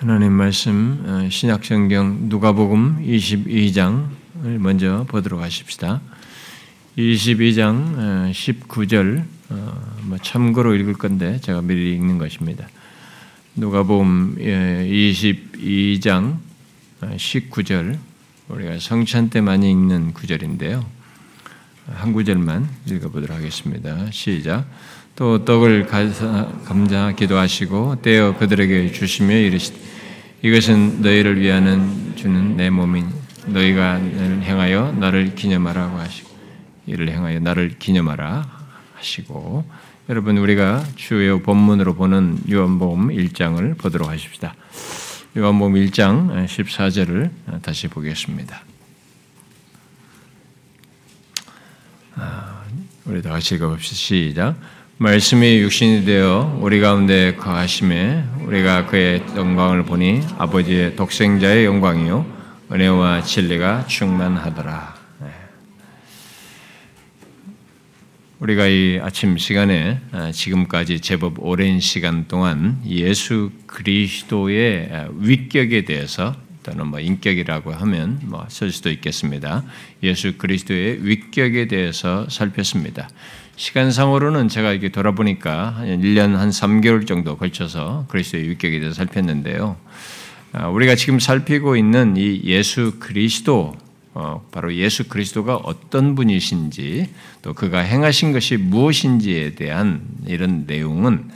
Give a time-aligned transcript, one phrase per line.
[0.00, 6.00] 하나님 말씀 어, 신약성경 누가복음 22장을 먼저 보도록 하십시다.
[6.96, 12.68] 22장 19절 어, 어, 뭐 참고로 읽을 건데 제가 미리 읽는 것입니다.
[13.56, 16.36] 누가복음 22장
[17.00, 17.98] 19절
[18.50, 20.86] 우리가 성찬 때 많이 읽는 구절인데요.
[21.88, 24.08] 한 구절만 읽어보도록 하겠습니다.
[24.12, 24.64] 시작.
[25.18, 25.88] 또 떡을
[26.64, 29.76] 감자 기도하시고 떼어 그들에게 주시며 이르시되
[30.42, 33.08] 이것은 너희를 위하는 주는 내 몸인
[33.46, 36.30] 너희가 나를 행하여 나를 기념하라고 하시고
[36.86, 38.48] 이를 행하여 나를 기념하라
[38.94, 39.64] 하시고
[40.08, 44.54] 여러분 우리가 주요 본문으로 보는 요한복음 1장을 보도록 하십시다.
[45.36, 48.62] 요한복음 1장 14절을 다시 보겠습니다.
[52.14, 52.62] 아,
[53.04, 53.96] 우리 다 같이 읽어봅시다.
[53.96, 54.77] 시작.
[55.00, 62.26] 말씀이 육신이 되어 우리 가운데 거하심에 우리가 그의 영광을 보니 아버지의 독생자의 영광이요
[62.72, 64.96] 은혜와 진리가 충만하더라.
[65.20, 65.28] 네.
[68.40, 76.88] 우리가 이 아침 시간에 아, 지금까지 제법 오랜 시간 동안 예수 그리스도의 위격에 대해서 또는
[76.88, 79.62] 뭐 인격이라고 하면 뭐 쓸 수도 있겠습니다.
[80.02, 83.08] 예수 그리스도의 위격에 대해서 살폈습니다.
[83.58, 89.76] 시간상으로는 제가 이렇게 돌아보니까 1년 한 3개월 정도 걸쳐서 그리스도의 위격에 대해서 살폈는데요.
[90.52, 93.76] 아, 우리가 지금 살피고 있는 이 예수 그리스도,
[94.14, 97.10] 어, 바로 예수 그리스도가 어떤 분이신지
[97.42, 101.28] 또 그가 행하신 것이 무엇인지에 대한 이런 내용은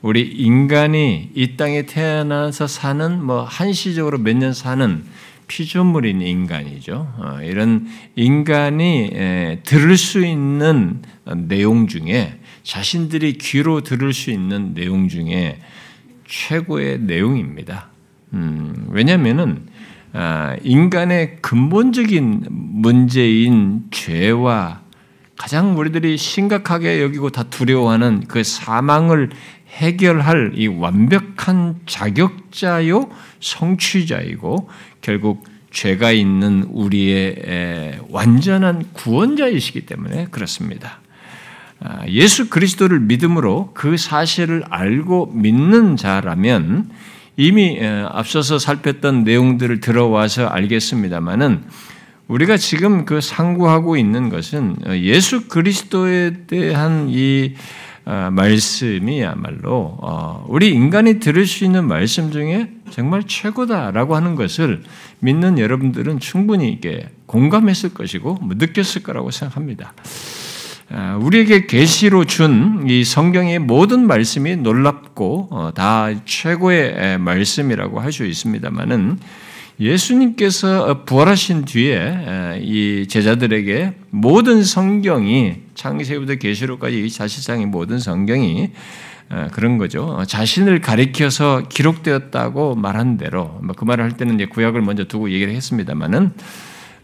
[0.00, 5.04] 우리 인간이 이 땅에 태어나서 사는 뭐 한시적으로 몇 년 사는
[5.48, 7.12] 피조물인 인간이죠.
[7.18, 9.10] 어, 이런 인간이
[9.64, 11.02] 들을 수 있는
[11.48, 15.58] 내용 중에 자신들이 귀로 들을 수 있는 내용 중에
[16.26, 17.88] 최고의 내용입니다.
[18.32, 19.66] 음, 왜냐하면은
[20.12, 24.80] 아, 인간의 근본적인 문제인 죄와
[25.36, 29.30] 가장 우리들이 심각하게 여기고 다 두려워하는 그 사망을
[29.76, 33.10] 해결할 이 완벽한 자격자요
[33.40, 34.70] 성취자이고
[35.02, 41.00] 결국 죄가 있는 우리의 완전한 구원자이시기 때문에 그렇습니다.
[41.80, 46.88] 아, 예수 그리스도를 믿음으로 그 사실을 알고 믿는 자라면
[47.36, 51.64] 이미 앞서서 살폈던 내용들을 들어와서 알겠습니다만은
[52.28, 57.85] 우리가 지금 그 상고하고 있는 것은 예수 그리스도에 대한 이 아,
[58.30, 64.82] 말씀이야말로 어, 우리 인간이 들을 수 있는 말씀 중에 정말 최고다라고 하는 것을
[65.18, 69.92] 믿는 여러분들은 충분히 이게 공감했을 것이고 뭐 느꼈을 거라고 생각합니다.
[70.88, 78.24] 아, 우리에게 계시로 준 이 성경의 모든 말씀이 놀랍고 어, 다 최고의 말씀이라고 할 수
[78.24, 79.18] 있습니다만은
[79.78, 88.70] 예수님께서 부활하신 뒤에 이 제자들에게 모든 성경이 창세기부터 계시록까지 사실상의 모든 성경이
[89.52, 90.22] 그런 거죠.
[90.26, 96.32] 자신을 가리켜서 기록되었다고 말한 대로 뭐그 말을 할 때는 이제 구약을 먼저 두고 얘기를 했습니다만은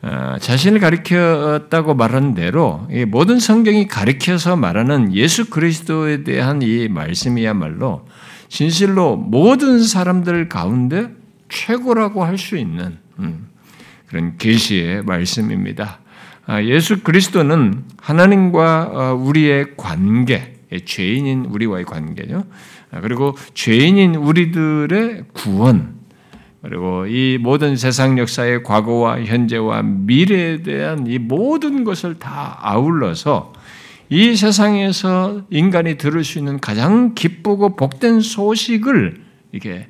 [0.04, 8.04] 어, 자신을 가리켰다고 말한 대로 모든 성경이 가리켜서 말하는 예수 그리스도에 대한 이 말씀이야말로
[8.48, 11.08] 진실로 모든 사람들 가운데
[11.52, 13.48] 최고라고 할 수 있는 음,
[14.08, 16.00] 그런 계시의 말씀입니다.
[16.46, 20.54] 아, 예수 그리스도는 하나님과 어, 우리의 관계,
[20.84, 22.44] 죄인인 우리와의 관계죠.
[22.90, 26.00] 아, 그리고 죄인인 우리들의 구원,
[26.62, 33.52] 그리고 이 모든 세상 역사의 과거와 현재와 미래에 대한 이 모든 것을 다 아울러서
[34.08, 39.20] 이 세상에서 인간이 들을 수 있는 가장 기쁘고 복된 소식을
[39.52, 39.86] 이게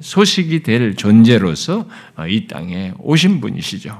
[0.00, 3.96] 소식이 될 존재로서 어, 이 땅에 오신 분이시죠.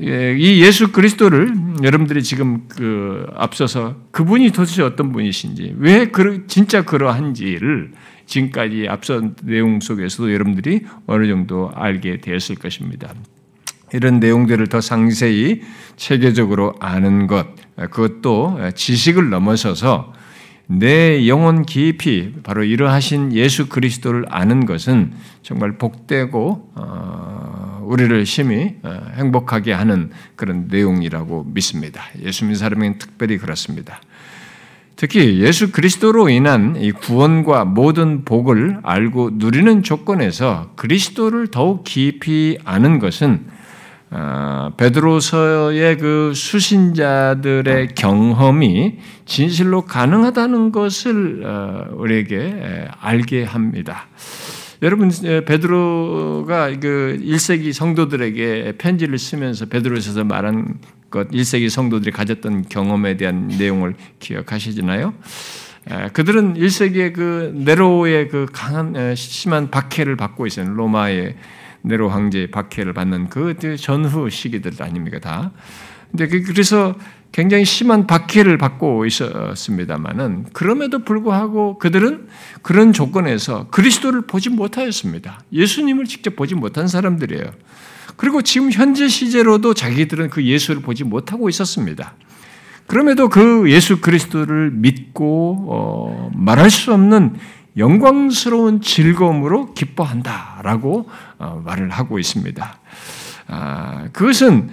[0.00, 6.10] 예, 이 예수 그리스도를 여러분들이 지금 그 앞서서 그분이 도대체 어떤 분이신지 왜
[6.46, 7.92] 진짜 그러한지를
[8.26, 13.12] 지금까지 앞선 내용 속에서도 여러분들이 어느 정도 알게 되었을 것입니다.
[13.92, 15.60] 이런 내용들을 더 상세히
[15.96, 17.46] 체계적으로 아는 것,
[17.76, 20.12] 그것도 지식을 넘어서서
[20.66, 25.12] 내 영혼 깊이 바로 이러하신 예수 그리스도를 아는 것은
[25.42, 32.02] 정말 복되고 어, 우리를 심히 어, 행복하게 하는 그런 내용이라고 믿습니다.
[32.22, 34.00] 예수 믿는 사람은 특별히 그렇습니다.
[34.96, 43.00] 특히 예수 그리스도로 인한 이 구원과 모든 복을 알고 누리는 조건에서 그리스도를 더욱 깊이 아는
[43.00, 43.53] 것은 아,
[44.76, 54.06] 베드로서의 그 수신자들의 경험이 진실로 가능하다는 것을 어, 우리에게 알게 합니다.
[54.82, 55.10] 여러분
[55.46, 60.78] 베드로가 그 1세기 성도들에게 편지를 쓰면서 베드로에서 말한
[61.10, 65.14] 것 1세기 성도들이 가졌던 경험에 대한 내용을 기억하시나요?
[66.12, 70.68] 그들은 1세기의 그 네로의 그 강한 심한 박해를 받고 있어요.
[70.68, 71.36] 로마의
[71.84, 75.52] 네로 황제의 박해를 받는 그 전후 시기들 아닙니까 다.
[76.10, 76.94] 근데 그, 그래서
[77.30, 82.28] 굉장히 심한 박해를 받고 있었습니다만은 그럼에도 불구하고 그들은
[82.62, 85.40] 그런 조건에서 그리스도를 보지 못하였습니다.
[85.52, 87.44] 예수님을 직접 보지 못한 사람들이에요.
[88.16, 92.14] 그리고 지금 현재 시제로도 자기들은 그 예수를 보지 못하고 있었습니다.
[92.86, 97.34] 그럼에도 그 예수 그리스도를 믿고 어, 말할 수 없는
[97.76, 101.33] 영광스러운 즐거움으로 기뻐한다라고 어,
[101.64, 102.78] 말을 하고 있습니다.
[103.46, 104.70] 아, 그것은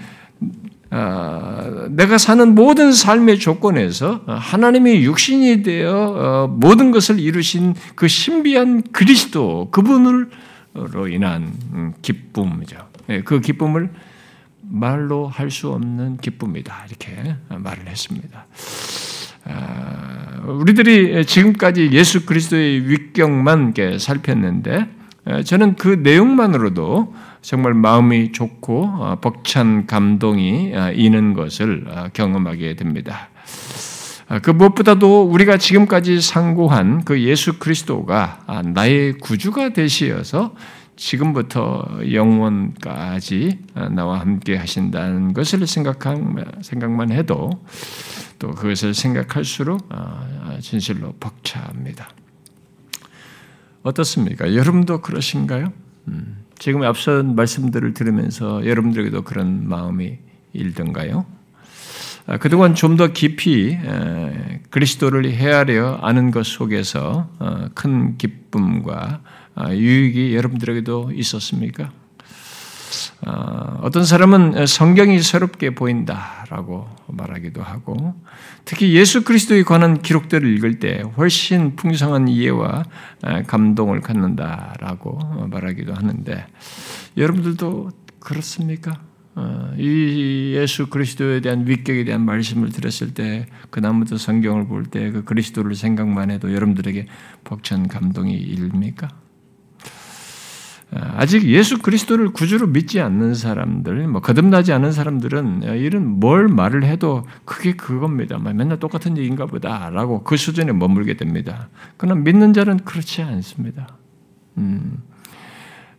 [0.94, 8.83] 아, 내가 사는 모든 삶의 조건에서 하나님이 육신이 되어 어, 모든 것을 이루신 그 신비한
[8.91, 10.27] 그리스도 그분으로
[11.09, 12.77] 인한 음, 기쁨이죠.
[13.09, 13.89] 예, 그 기쁨을
[14.63, 18.45] 말로 할 수 없는 기쁨이다 이렇게 말을 했습니다.
[19.45, 25.00] 아, 우리들이 지금까지 예수 그리스도의 윗경만 살폈는데
[25.44, 33.29] 저는 그 내용만으로도 정말 마음이 좋고 어, 벅찬 감동이 어, 있는 것을 어, 경험하게 됩니다.
[34.44, 40.56] 그 무엇보다도 우리가 지금까지 상고한 그 예수 그리스도가 아, 나의 구주가 되시어서
[40.95, 43.59] 지금부터 영원까지
[43.89, 47.50] 나와 함께 하신다는 것을 생각만 해도
[48.39, 49.89] 또 그것을 생각할수록
[50.62, 52.07] 진실로 벅차합니다.
[53.83, 54.56] 어떻습니까?
[54.56, 55.72] 여러분도 그러신가요?
[56.07, 56.38] 음.
[56.60, 60.18] 지금 앞선 말씀들을 들으면서 여러분들에게도 그런 마음이
[60.54, 61.25] 일던가요?
[62.28, 63.78] 아, 그동안 좀 더 깊이
[64.69, 69.22] 그리스도를 헤아려 아는 것 속에서 어, 큰 기쁨과
[69.56, 71.92] 아, 유익이 여러분들에게도 있었습니까?
[73.26, 78.16] 아, 어떤 사람은 성경이 새롭게 보인다라고 말하기도 하고
[78.66, 82.84] 특히 예수 그리스도에 관한 기록들을 읽을 때 훨씬 풍성한 이해와
[83.48, 86.46] 감동을 갖는다라고 말하기도 하는데
[87.18, 87.90] 여러분들도
[88.20, 89.00] 그렇습니까?
[89.34, 95.24] 어, 이 예수 그리스도에 대한 위격에 대한 말씀을 들었을 때 그다음부터 성경을 볼 때 그
[95.24, 97.08] 그리스도를 생각만 해도 여러분들에게
[97.46, 99.08] 벅찬 감동이 일니까
[100.94, 107.26] 아직 예수 그리스도를 구주로 믿지 않는 사람들, 뭐 거듭나지 않은 사람들은 이런 뭘 말을 해도
[107.46, 108.38] 그게 그겁니다.
[108.38, 111.70] 뭐 맨날 똑같은 얘기인가 보다라고 그 수준에 머물게 됩니다.
[111.96, 113.88] 그러나 믿는 자는 그렇지 않습니다.
[114.58, 115.02] 음,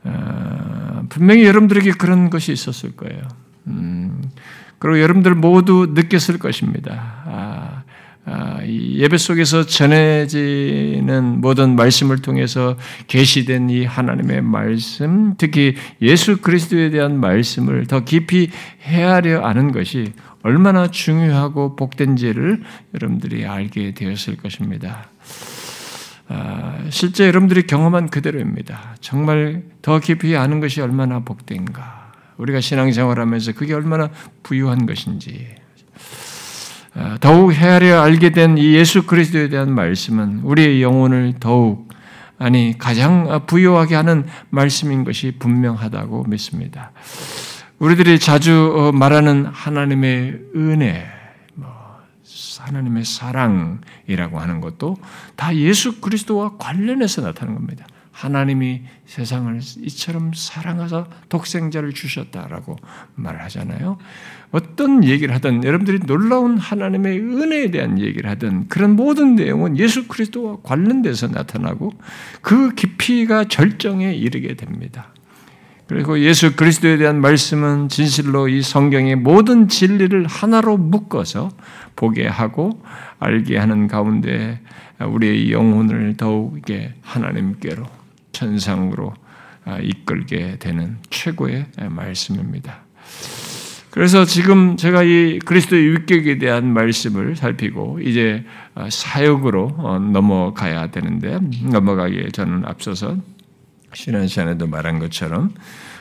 [0.04, 3.22] 어, 분명히 여러분들에게 그런 것이 있었을 거예요.
[3.68, 4.22] 음,
[4.78, 7.22] 그리고 여러분들 모두 느꼈을 것입니다.
[7.24, 7.71] 아, 아,
[8.64, 12.76] 예배 속에서 전해지는 모든 말씀을 통해서
[13.08, 18.50] 계시된 이 하나님의 말씀, 특히 예수 그리스도에 대한 말씀을 더 깊이
[18.82, 22.62] 헤아려 아는 것이 얼마나 중요하고 복된지를
[22.94, 25.08] 여러분들이 알게 되었을 것입니다.
[26.28, 28.96] 아, 실제 여러분들이 경험한 그대로입니다.
[29.00, 32.12] 정말 더 깊이 아는 것이 얼마나 복된가.
[32.38, 34.10] 우리가 신앙생활하면서 그게 얼마나
[34.42, 35.61] 부유한 것인지 어,
[37.20, 41.88] 더욱 헤아려 알게 된 이 예수 그리스도에 대한 말씀은 우리의 영혼을 더욱
[42.38, 46.92] 아니 가장 부여하게 하는 말씀인 것이 분명하다고 믿습니다.
[47.78, 51.06] 우리들이 자주 어, 말하는 하나님의 은혜,
[51.54, 51.70] 뭐
[52.60, 54.96] 하나님의 사랑이라고 하는 것도
[55.36, 57.86] 다 예수 그리스도와 관련해서 나타나는 겁니다.
[58.12, 62.76] 하나님이 세상을 이처럼 사랑하사 독생자를 주셨다라고
[63.14, 63.98] 말하잖아요.
[64.52, 70.58] 어떤 얘기를 하든 여러분들이 놀라운 하나님의 은혜에 대한 얘기를 하든 그런 모든 내용은 예수 그리스도와
[70.62, 71.92] 관련돼서 나타나고
[72.42, 75.08] 그 깊이가 절정에 이르게 됩니다.
[75.88, 81.50] 그리고 예수 그리스도에 대한 말씀은 진실로 이 성경의 모든 진리를 하나로 묶어서
[81.96, 82.82] 보게 하고
[83.18, 84.60] 알게 하는 가운데
[85.00, 88.01] 우리의 영혼을 더욱 이게 하나님께로
[88.42, 89.14] 천상으로
[89.64, 92.82] 아, 이끌게 되는 최고의 말씀입니다.
[93.90, 98.44] 그래서 지금 제가 이 그리스도의 윗격에 대한 말씀을 살피고 이제
[98.74, 101.38] 아, 사역으로 어, 넘어가야 되는데
[101.70, 103.16] 넘어가기에 저는 앞서서
[103.94, 105.54] 지난 시간에도 말한 것처럼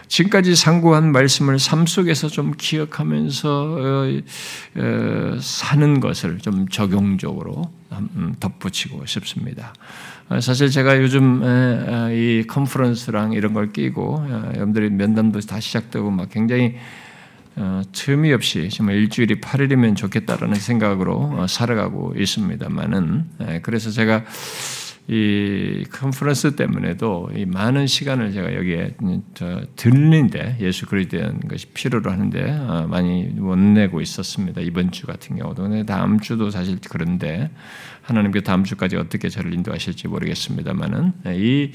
[0.07, 4.07] 지금까지 상고한 말씀을 삶 속에서 좀 기억하면서 어,
[4.75, 9.73] 어, 사는 것을 좀 적용적으로 음, 덧붙이고 싶습니다.
[10.31, 11.41] 아, 사실 제가 요즘
[12.13, 16.77] 이 컨퍼런스랑 이런 걸 끼고 여러분들이 면담도 다 시작되고 막 굉장히
[17.57, 24.23] 어, 틈이 없이 정말 일주일이 8일이면 좋겠다라는 생각으로 어, 살아가고 있습니다만은 예, 그래서 제가
[25.09, 28.95] 이 컨퍼런스 때문에도 이 많은 시간을 제가 여기에
[29.75, 34.61] 들리는데 예수 그리스도에 대한 것이 필요로 하는데 어, 많이 못 내고 있었습니다.
[34.61, 37.51] 이번 주 같은 경우도 근데 다음 주도 사실 그런데
[38.01, 41.71] 하나님께 다음 주까지 어떻게 저를 인도하실지 모르겠습니다만은 이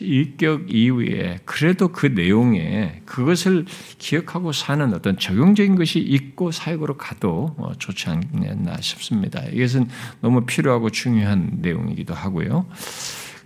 [0.00, 3.66] 일격 이후에 그래도 그 내용에 그것을
[3.98, 9.42] 기억하고 사는 어떤 적용적인 것이 있고 사역으로 가도 어, 좋지 않겠나 싶습니다.
[9.52, 9.88] 이것은
[10.20, 12.66] 너무 필요하고 중요한 내용이기도 하고요.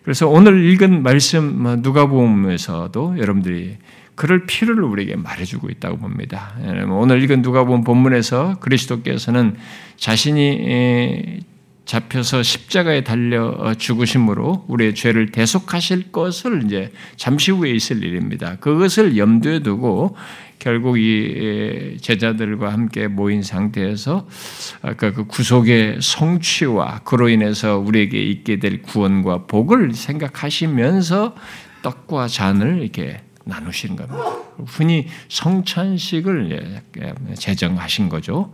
[0.03, 3.79] 그래서 오늘 읽은 말씀 뭐 누가복음에서도 여러분들이
[4.15, 6.55] 그럴 필요를 우리에게 말해주고 있다고 봅니다.
[6.89, 9.57] 오늘 읽은 누가복음 본문에서 그리스도께서는
[9.97, 11.41] 자신이
[11.85, 18.57] 잡혀서 십자가에 달려 죽으심으로 우리의 죄를 대속하실 것을 이제 잠시 후에 있을 일입니다.
[18.57, 20.17] 그것을 염두에 두고
[20.59, 24.27] 결국 이 제자들과 함께 모인 상태에서
[24.81, 31.35] 아까 그 구속의 성취와 그로 인해서 우리에게 있게 될 구원과 복을 생각하시면서
[31.83, 34.23] 떡과 잔을 이렇게 나누시는 겁니다.
[34.67, 36.83] 흔히 성찬식을
[37.39, 38.53] 제정하신 거죠.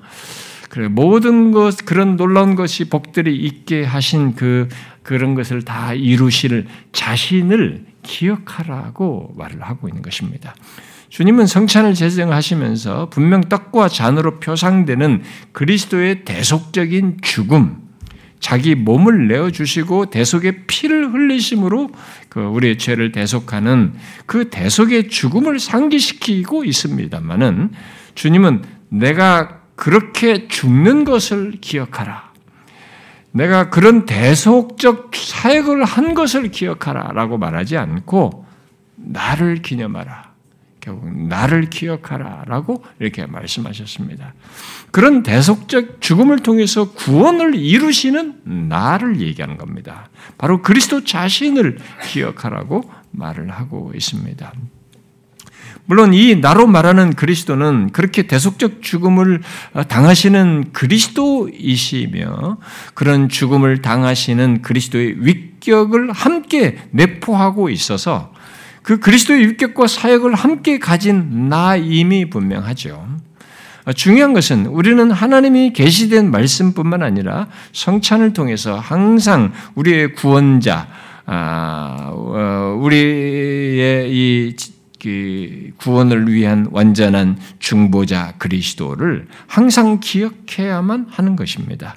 [0.69, 4.69] 그래 모든 것 그런 놀라운 것이 복들이 있게 하신 그
[5.03, 10.55] 그런 것을 다 이루실 자신을 기억하라고 말을 하고 있는 것입니다.
[11.09, 17.80] 주님은 성찬을 제정하시면서 분명 떡과 잔으로 표상되는 그리스도의 대속적인 죽음,
[18.41, 21.91] 자기 몸을 내어 주시고 대속의 피를 흘리심으로
[22.31, 23.95] 그 우리의 죄를 대속하는
[24.27, 27.71] 그 대속의 죽음을 상기시키고 있습니다만은
[28.15, 32.31] 주님은 내가 그렇게 죽는 것을 기억하라.
[33.33, 38.47] 내가 그런 대속적 사역을 한 것을 기억하라 라고 말하지 않고
[38.97, 40.30] 나를 기념하라.
[40.81, 44.35] 결국 나를 기억하라 라고 이렇게 말씀하셨습니다.
[44.91, 50.09] 그런 대속적 죽음을 통해서 구원을 이루시는 나를 얘기하는 겁니다.
[50.39, 54.53] 바로 그리스도 자신을 기억하라고 말을 하고 있습니다.
[55.87, 59.43] 물론 이 나로 말하는 그리스도는 그렇게 대속적 죽음을
[59.89, 62.59] 당하시는 그리스도이시며
[62.95, 68.30] 그런 죽음을 당하시는 그리스도의 위격을 함께 내포하고 있어서
[68.83, 73.21] 그 그리스도의 위격과 사역을 함께 가진 나임이 분명하죠.
[73.95, 80.89] 중요한 것은 우리는 하나님이 계시된 말씀뿐만 아니라 성찬을 통해서 항상 우리의 구원자,
[81.27, 91.97] 아, 어, 우리의 이그 구원을 위한 완전한 중보자 그리스도를 항상 기억해야만 하는 것입니다.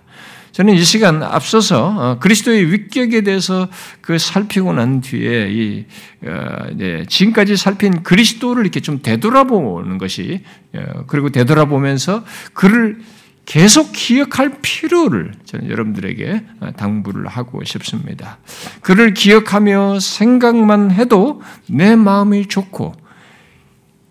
[0.54, 3.68] 저는 이 시간 앞서서 어, 그리스도의 위격에 대해서
[4.02, 5.86] 그 살피고 난 뒤에 이
[6.26, 10.44] 어, 지금까지 살핀 그리스도를 이렇게 좀 되돌아보는 것이
[10.76, 13.00] 어, 그리고 되돌아보면서 그를
[13.46, 16.46] 계속 기억할 필요를 저는 여러분들에게
[16.78, 18.38] 당부를 하고 싶습니다.
[18.82, 22.94] 그를 기억하며 생각만 해도 내 마음이 좋고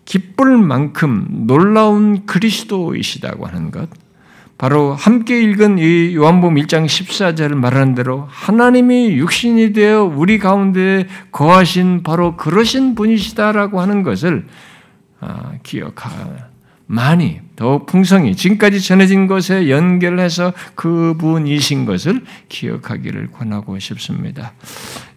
[0.05, 3.89] 기쁠 만큼 놀라운 그리스도이시다고 하는 것.
[4.63, 12.01] 바로 함께 읽은 이 요한복음 1장 14절을 말하는 대로 하나님이 육신이 되어 우리 가운데 거하신
[12.01, 14.47] 바로 그러신 분이시다라고 하는 것을
[15.19, 16.11] 아, 기억하
[16.85, 24.53] 많이 더 풍성히 지금까지 전해진 것에 연결해서 그분이신 것을 기억하기를 권하고 싶습니다.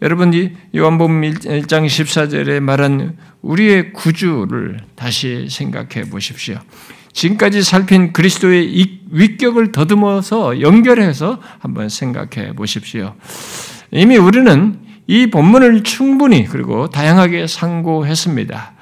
[0.02, 6.58] 여러분 이 요한복음 1장 14절에 말한 우리의 구주를 다시 생각해 보십시오.
[7.16, 13.14] 지금까지 살핀 그리스도의 위격을 더듬어서 연결해서 한번 생각해 보십시오.
[13.90, 18.75] 이미 우리는 이 본문을 충분히 그리고 다양하게 상고했습니다.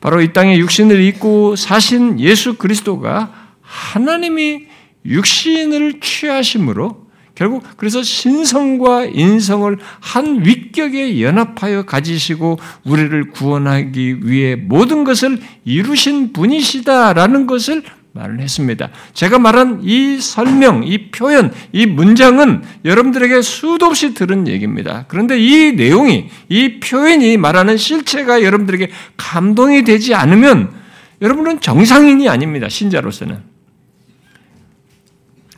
[0.00, 4.62] 바로 이 땅에 육신을 입고 사신 예수 그리스도가 하나님이
[5.04, 7.03] 육신을 취하심으로
[7.34, 17.46] 결국 그래서 신성과 인성을 한 위격에 연합하여 가지시고 우리를 구원하기 위해 모든 것을 이루신 분이시다라는
[17.46, 18.90] 것을 말을 했습니다.
[19.12, 25.04] 제가 말한 이 설명, 이 표현, 이 문장은 여러분들에게 수도 없이 들은 얘기입니다.
[25.08, 30.72] 그런데 이 내용이, 이 표현이 말하는 실체가 여러분들에게 감동이 되지 않으면
[31.20, 32.68] 여러분은 정상인이 아닙니다.
[32.68, 33.38] 신자로서는.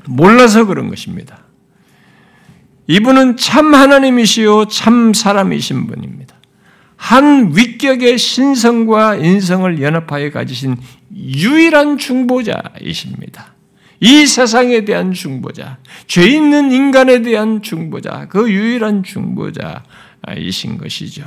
[0.07, 1.46] 몰라서 그런 것입니다.
[2.89, 6.37] 이분은 참 하나님이시요, 참 사람이신 분입니다.
[6.97, 10.77] 한 위격의 신성과 인성을 연합하여 가지신
[11.15, 13.55] 유일한 중보자이십니다.
[14.01, 21.25] 이 세상에 대한 중보자, 죄 있는 인간에 대한 중보자, 그 유일한 중보자이신 것이죠.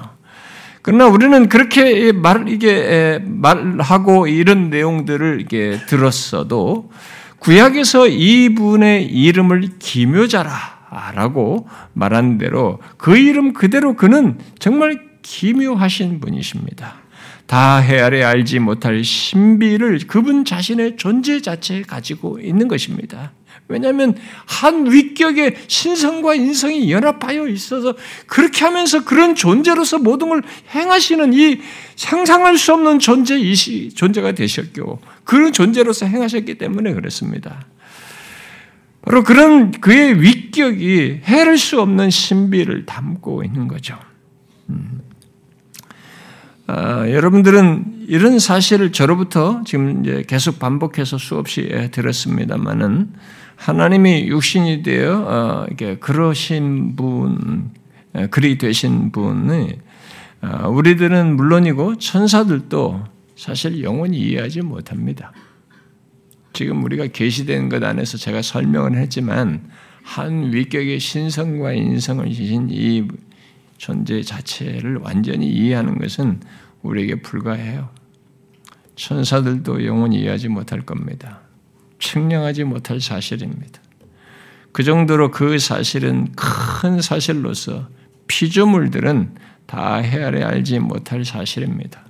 [0.82, 6.92] 그러나 우리는 그렇게 말 이게 말하고 이런 내용들을 이게 들었어도
[7.40, 10.79] 구약에서 이분의 이름을 기묘자라
[11.14, 16.96] 라고 말한 대로 그 이름 그대로 그는 정말 기묘하신 분이십니다.
[17.46, 23.32] 다 헤아려 알지 못할 신비를 그분 자신의 존재 자체에 가지고 있는 것입니다.
[23.68, 24.16] 왜냐하면
[24.46, 30.42] 한 위격의 신성과 인성이 연합하여 있어서 그렇게 하면서 그런 존재로서 모든 걸
[30.74, 31.60] 행하시는 이
[31.96, 37.66] 상상할 수 없는 존재 이시 존재가 되셨고 그런 존재로서 행하셨기 때문에 그렇습니다.
[39.02, 43.98] 바로 그런 그의 위격이 해를 수 없는 신비를 담고 있는 거죠.
[44.70, 45.02] 음.
[46.68, 53.14] 아, 여러분들은 이런 사실을 저로부터 지금 이제 계속 반복해서 수없이 들었습니다만은
[53.56, 57.72] 하나님이 육신이 되어 어, 이게 그러신 분,
[58.30, 59.80] 그리 되신 분이
[60.42, 63.04] 어, 우리들은 물론이고 천사들도
[63.36, 65.34] 사실 영원히 이해하지 못합니다.
[66.60, 69.72] 지금 우리가 계시된 것 안에서 제가 설명을 했지만
[70.04, 73.08] 한 위격의 신성과 인성을 지신 이
[73.78, 76.42] 존재 자체를 완전히 이해하는 것은
[76.82, 77.88] 우리에게 불가해요.
[78.98, 81.40] 천사들도 영원히 이해하지 못할 겁니다.
[82.00, 83.82] 측량하지 못할 사실입니다.
[84.74, 87.88] 그 정도로 그 사실은 큰 사실로서
[88.28, 89.34] 피조물들은
[89.66, 92.09] 다 헤아려 알지 못할 사실입니다.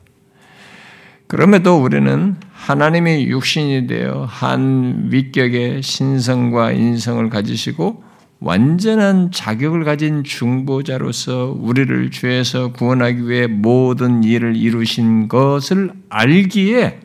[1.29, 8.03] 그럼에도 우리는 하나님의 육신이 되어 한 위격의 신성과 인성을 가지시고
[8.39, 16.99] 완전한 자격을 가진 중보자로서 우리를 죄에서 구원하기 위해 모든 일을 이루신 것을 알기에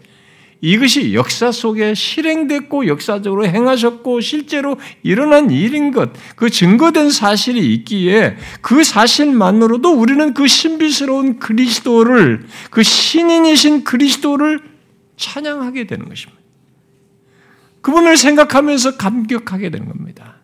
[0.64, 8.82] 이것이 역사 속에 실행됐고 역사적으로 행하셨고 실제로 일어난 일인 것, 그 증거된 사실이 있기에 그
[8.82, 14.62] 사실만으로도 우리는 그 신비스러운 그리스도를, 그 신인이신 그리스도를
[15.18, 16.40] 찬양하게 되는 것입니다.
[17.82, 20.36] 그분을 생각하면서 감격하게 되는 겁니다.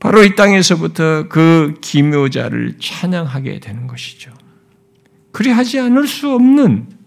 [0.00, 4.32] 바로 이 땅에서부터 그 기묘자를 찬양하게 되는 것이죠.
[5.30, 6.97] 그리하지 않을 수 없는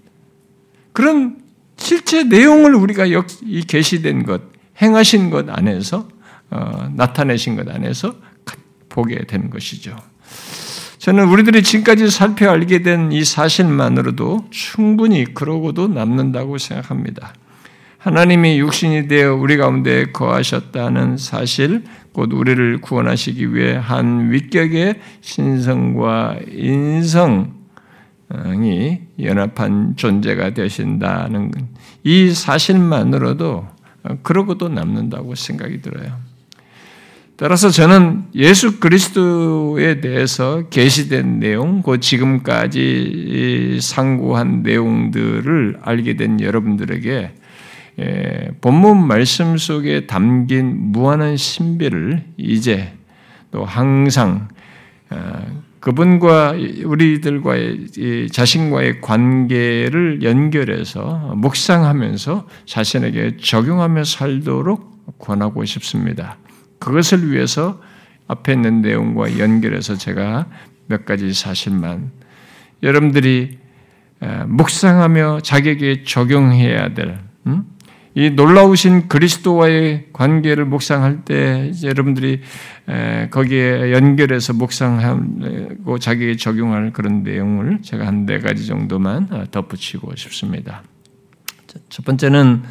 [0.93, 1.37] 그런
[1.77, 4.41] 실제 내용을 우리가 이 계시된 것,
[4.81, 6.07] 행하신 것 안에서
[6.49, 8.15] 어, 나타내신 것 안에서
[8.89, 9.95] 보게 되는 것이죠.
[10.97, 17.33] 저는 우리들이 지금까지 살펴 알게 된 이 사실만으로도 충분히 그러고도 남는다고 생각합니다.
[17.97, 27.60] 하나님이 육신이 되어 우리 가운데 거하셨다는 사실, 곧 우리를 구원하시기 위해 한 위격의 신성과 인성,
[28.63, 31.51] 이 연합한 존재가 되신다는
[32.03, 33.67] 이 사실만으로도
[34.23, 36.17] 그러고도 남는다고 생각이 들어요.
[37.37, 47.31] 따라서 저는 예수 그리스도에 대해서 계시된 내용, 그 지금까지 상고한 내용들을 알게 된 여러분들에게
[48.61, 52.93] 본문 말씀 속에 담긴 무한한 신비를 이제
[53.49, 54.47] 또 항상
[55.09, 56.53] 어, 그분과
[56.85, 66.37] 우리들과의 자신과의 관계를 연결해서 묵상하면서 자신에게 적용하며 살도록 권하고 싶습니다.
[66.79, 67.81] 그것을 위해서
[68.27, 70.45] 앞에 있는 내용과 연결해서 제가
[70.85, 72.11] 몇 가지 사실만
[72.83, 73.57] 여러분들이
[74.47, 77.65] 묵상하며 자기에게 적용해야 될 음?
[78.13, 82.41] 이 놀라우신 그리스도와의 관계를 묵상할 때 여러분들이
[83.29, 90.83] 거기에 연결해서 묵상하고 자기에게 적용할 그런 내용을 제가 한 네 가지 정도만 어, 덧붙이고 싶습니다.
[91.89, 92.63] 첫 번째는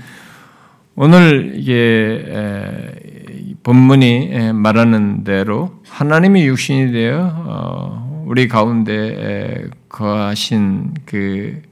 [0.95, 11.63] 오늘 이게 본문이 말하는 대로 하나님이 육신이 되어 어, 우리 가운데 거하신 그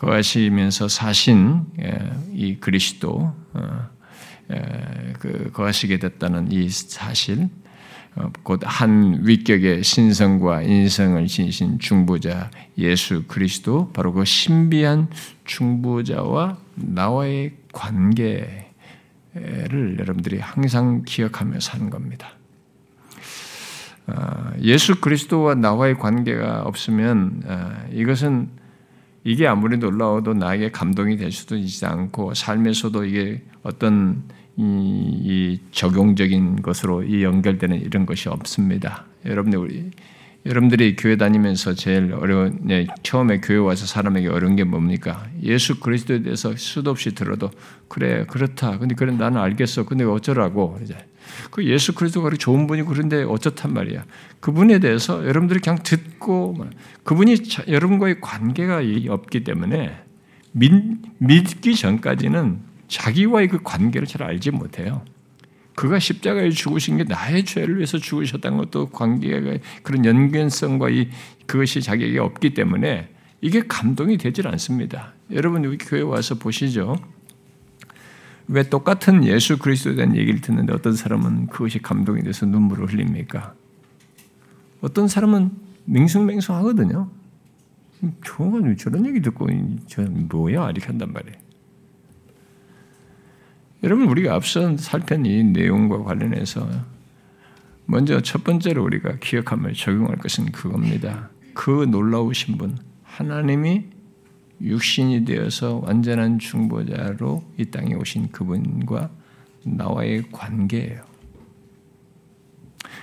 [0.00, 3.90] 거하시면서 사신 예, 이 그리스도 어,
[4.50, 7.48] 예, 그 거하시게 됐다는 이 사실
[8.16, 15.08] 어, 곧한 위격의 신성과 인성을 지니신 중보자 예수 그리스도 바로 그 신비한
[15.44, 18.64] 중보자와 나와의 관계를
[19.98, 22.30] 여러분들이 항상 기억하며 사는 겁니다.
[24.06, 27.42] 어, 예수 그리스도와 나와의 관계가 없으면
[27.92, 28.59] 이것은
[29.24, 34.24] 이게 아무리 놀라워도 나에게 감동이 될 수도 있지 않고 삶에서도 이게 어떤
[34.56, 39.04] 이, 이 적용적인 것으로 이 연결되는 이런 것이 없습니다.
[39.24, 39.90] 여러분들 우리
[40.46, 45.26] 여러분들이 교회 다니면서 제일 어려운 네, 처음에 교회 와서 사람에게 어려운 게 뭡니까?
[45.42, 47.50] 예수 그리스도에 대해서 수도 없이 들어도
[47.88, 48.78] 그래 그렇다.
[48.78, 49.84] 근데 그래 나는 알겠어.
[49.84, 50.96] 근데 어쩌라고 이제
[51.50, 54.04] 그 예수 그리스도가 좋은 분이고 그런데 어쩌단 말이야.
[54.40, 56.66] 그분에 대해서 여러분들이 그냥 듣고
[57.04, 57.36] 그분이
[57.68, 60.02] 여러분과의 관계가 없기 때문에
[60.52, 60.72] 믿,
[61.18, 65.04] 믿기 전까지는 자기와의 그 관계를 잘 알지 못해요.
[65.74, 71.08] 그가 십자가에 죽으신 게 나의 죄를 위해서 죽으셨다는 것도 관계가 그런 연관성과 이
[71.46, 73.08] 그것이 자기에게 없기 때문에
[73.40, 75.14] 이게 감동이 되질 않습니다.
[75.32, 76.96] 여러분 여기 교회 와서 보시죠.
[78.52, 83.54] 왜 똑같은 예수 그리스도에 대한 얘기를 듣는데 어떤 사람은 그것이 감동이 돼서 눈물을 흘립니까?
[84.80, 85.52] 어떤 사람은
[85.84, 87.08] 맹숭맹숭하거든요.
[88.24, 89.46] 좋아가지고 저런 얘기 듣고
[89.86, 91.36] 저 뭐야 이렇게 한단 말이에요.
[93.84, 96.68] 여러분 우리가 앞선 살핀 이 내용과 관련해서
[97.86, 101.30] 먼저 첫 번째로 우리가 기억하며 적용할 것은 그겁니다.
[101.54, 103.84] 그 놀라우신 분 하나님이
[104.62, 109.10] 육신이 되어서 완전한 중보자로 이 땅에 오신 그분과
[109.64, 111.02] 나와의 관계예요.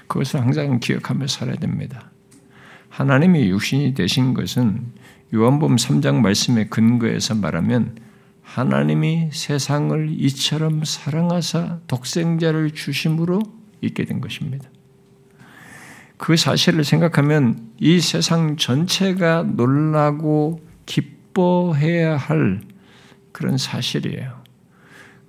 [0.07, 2.11] 그것을 항상 기억하며 살아야 됩니다.
[2.89, 4.93] 하나님이 육신이 되신 것은
[5.33, 7.97] 요한복음 3장 말씀의 근거에서 말하면
[8.41, 13.41] 하나님이 세상을 이처럼 사랑하사 독생자를 주심으로
[13.81, 14.69] 있게 된 것입니다.
[16.17, 21.16] 그 사실을 생각하면 이 세상 전체가 놀라고 기뻐
[21.75, 22.61] 해야 할
[23.31, 24.43] 그런 사실이에요.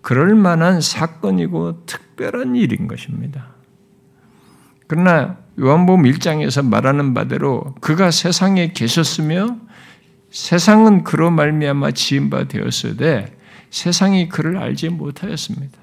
[0.00, 3.48] 그럴 만한 사건이고 특별한 일인 것입니다.
[4.86, 9.58] 그러나 요한복음 1장에서 말하는 바대로 그가 세상에 계셨으며
[10.30, 13.36] 세상은 그로 말미암아 지은 바 되었으되
[13.70, 15.78] 세상이 그를 알지 못하였습니다.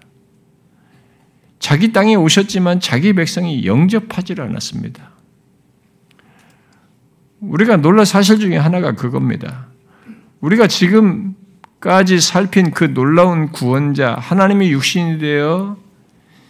[1.59, 5.11] 자기 땅에 오셨지만 자기 백성이 영접하지 않았습니다.
[7.41, 9.67] 우리가 놀라 사실 중에 하나가 그겁니다.
[10.41, 15.77] 우리가 지금까지 살핀 그 놀라운 구원자, 하나님의 육신이 되어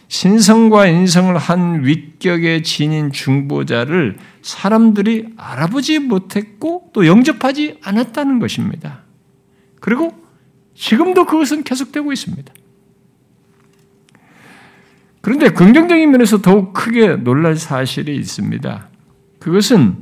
[0.08, 9.04] 신성과 인성을 한 윗격의 지닌 중보자를 사람들이 알아보지 못했고 또 영접하지 않았다는 것입니다.
[9.80, 10.14] 그리고
[10.76, 12.54] 지금도 그것은 계속되고 있습니다.
[15.22, 18.90] 그런데 긍정적인 면에서 더욱 크게 놀랄 사실이 있습니다.
[19.40, 19.98] 그것은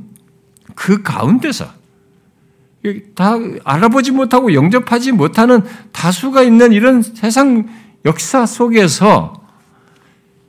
[0.74, 1.66] 그 가운데서
[3.14, 7.68] 다 알아보지 못하고 영접하지 못하는 다수가 있는 이런 세상
[8.04, 9.44] 역사 속에서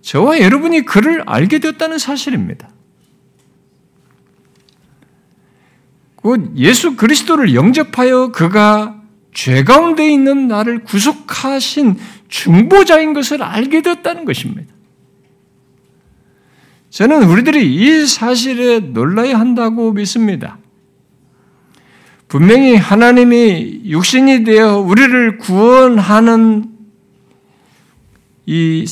[0.02, 2.69] 저와 여러분이 그를 알게 되었다는 사실입니다.
[6.56, 9.02] 예수 그리스도를 영접하여 그가
[9.34, 11.98] 죄 가운데 있는 나를 구속하신
[12.30, 14.74] 중보자인 것을 알게 되었다는 것입니다.
[16.89, 20.58] 저는 우리들이 이 사실에 놀라야 한다고 믿습니다.
[22.36, 26.65] 분명히 하나님이 육신이 되어 우리를 구원하는
[28.45, 28.86] 이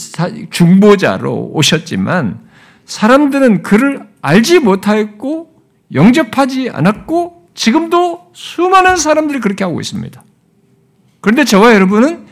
[0.49, 2.39] 중보자로 오셨지만
[2.85, 5.61] 사람들은 그를 알지 못하였고
[5.93, 10.23] 영접하지 않았고 지금도 수많은 사람들이 그렇게 하고 있습니다.
[11.19, 12.22] 그런데 저와 여러분은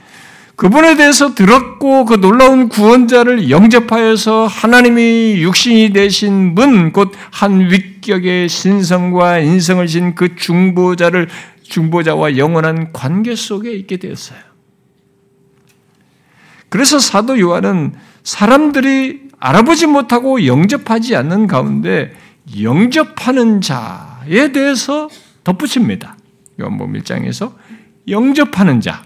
[0.55, 9.39] 그분에 대해서 들었고 그 놀라운 구원자를 영접하여서 하나님이 육신이 되신 분, 곧 한 위격의 신성과
[9.39, 11.27] 인성을 진그 중보자를
[11.63, 14.39] 중보자와 영원한 관계 속에 있게 되었어요.
[16.69, 22.13] 그래서 사도 요한은 사람들이 알아보지 못하고 영접하지 않는 가운데
[22.61, 25.09] 영접하는 자에 대해서
[25.43, 26.17] 덧붙입니다.
[26.59, 27.53] 요한복음 1장에서
[28.07, 29.03] 영접하는 자,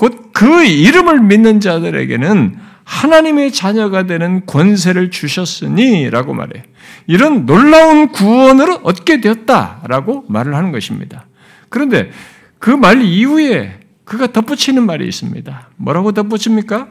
[0.00, 6.62] 곧 그 이름을 믿는 자들에게는 하나님의 자녀가 되는 권세를 주셨으니라고 말해.
[7.06, 11.26] 이런 놀라운 구원을 얻게 되었다라고 말을 하는 것입니다.
[11.68, 12.10] 그런데
[12.58, 15.68] 그 말 이후에 그가 덧붙이는 말이 있습니다.
[15.76, 16.88] 뭐라고 덧붙입니까?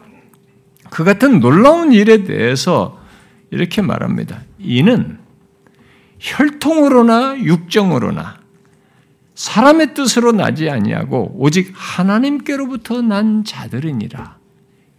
[0.92, 3.00] 그 같은 놀라운 일에 대해서
[3.50, 4.42] 이렇게 말합니다.
[4.60, 5.18] 이는
[6.20, 8.39] 혈통으로나 육정으로나
[9.40, 14.38] 사람의 뜻으로 나지 아니하고 오직 하나님께로부터 난 자들이니라.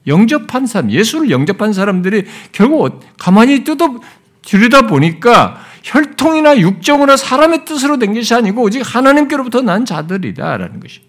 [0.06, 4.00] 영접한 사람, 예수를 영접한 사람들이 결국 가만히 뜯어
[4.40, 11.02] 들여다 보니까 혈통이나 육정으로 사람의 뜻으로 된 것이 아니고 오직 하나님께로부터 난 자들이다라는 것이.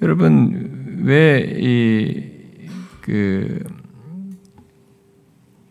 [0.00, 1.02] 여러분
[3.02, 3.64] 왜이그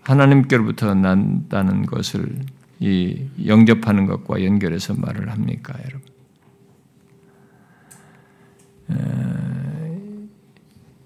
[0.03, 2.39] 하나님께로부터 난다는 것을
[2.79, 6.13] 이 영접하는 것과 연결해서 말을 합니까, 여러분?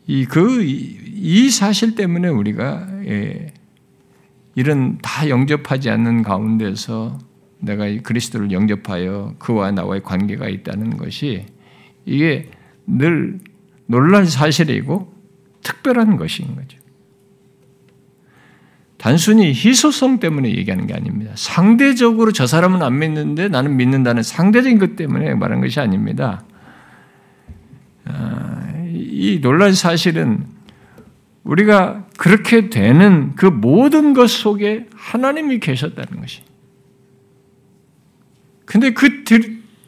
[0.07, 3.53] 이그이 이 사실 때문에 우리가 예,
[4.55, 7.19] 이런 다 영접하지 않는 가운데서
[7.59, 11.45] 내가 그리스도를 영접하여 그와 나와의 관계가 있다는 것이
[12.05, 12.49] 이게
[12.85, 13.39] 늘
[13.85, 15.13] 놀랄 사실이고
[15.61, 16.79] 특별한 것인 거죠.
[19.07, 21.31] 단순히 희소성 때문에 얘기하는 게 아닙니다.
[21.35, 26.43] 상대적으로 저 사람은 안 믿는데 나는 믿는다는 상대적인 것 때문에 말하는 것이 아닙니다.
[28.03, 30.43] 아, 이 놀란 사실은
[31.45, 36.41] 우리가 그렇게 되는 그 모든 것 속에 하나님이 계셨다는 것이.
[38.65, 39.23] 근데 그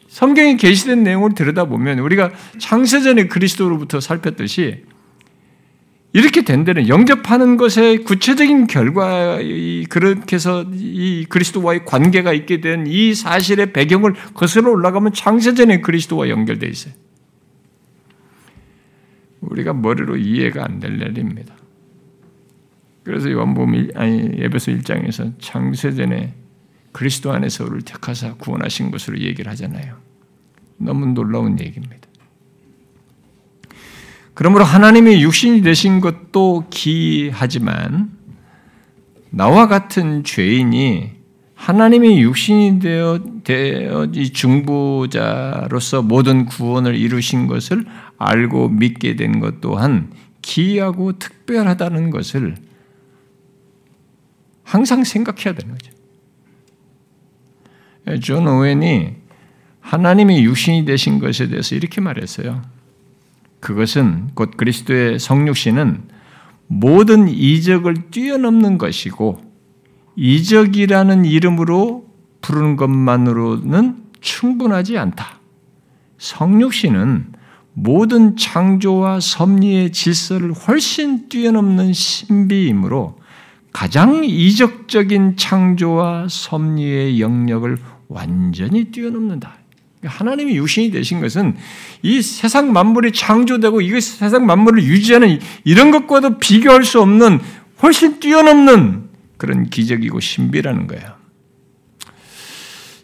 [0.08, 4.84] 성경에 게시된 내용을 들여다보면 우리가 창세전에 그리스도로부터 살폈듯이
[6.12, 9.38] 이렇게 된 데는 영접하는 것의 구체적인 결과,
[9.88, 16.68] 그렇게 해서 이 그리스도와의 관계가 있게 된 이 사실의 배경을 거슬러 올라가면 창세전에 그리스도와 연결되어
[16.68, 16.94] 있어요.
[19.40, 21.54] 우리가 머리로 이해가 안 될 일입니다.
[23.04, 26.34] 그래서 요한복음 아니 에베소 1장에서 창세전에
[26.92, 29.96] 그리스도 안에서 우리를 택하사 구원하신 것으로 얘기를 하잖아요.
[30.76, 32.09] 너무 놀라운 얘기입니다.
[34.40, 38.10] 그러므로 하나님이 육신이 되신 것도 기하지만
[39.28, 41.10] 나와 같은 죄인이
[41.54, 47.84] 하나님이 육신이 되어, 되어 이 중보자로서 모든 구원을 이루신 것을
[48.16, 52.56] 알고 믿게 된 것 또한 기이하고 특별하다는 것을
[54.62, 55.92] 항상 생각해야 되는 거죠.
[58.22, 59.16] 존 오웬이
[59.80, 62.79] 하나님이 육신이 되신 것에 대해서 이렇게 말했어요.
[63.60, 66.08] 그것은 곧 그리스도의 성육신은
[66.66, 69.40] 모든 이적을 뛰어넘는 것이고
[70.16, 72.08] 이적이라는 이름으로
[72.40, 75.40] 부르는 것만으로는 충분하지 않다.
[76.18, 77.32] 성육신은
[77.72, 83.18] 모든 창조와 섭리의 질서를 훨씬 뛰어넘는 신비이므로
[83.72, 89.59] 가장 이적적인 창조와 섭리의 영역을 완전히 뛰어넘는다.
[90.02, 91.56] 하나님이 유신이 되신 것은
[92.02, 97.40] 이 세상 만물이 창조되고 이 세상 만물을 유지하는 이런 것과도 비교할 수 없는
[97.82, 101.20] 훨씬 뛰어넘는 그런 기적이고 신비라는 거예요.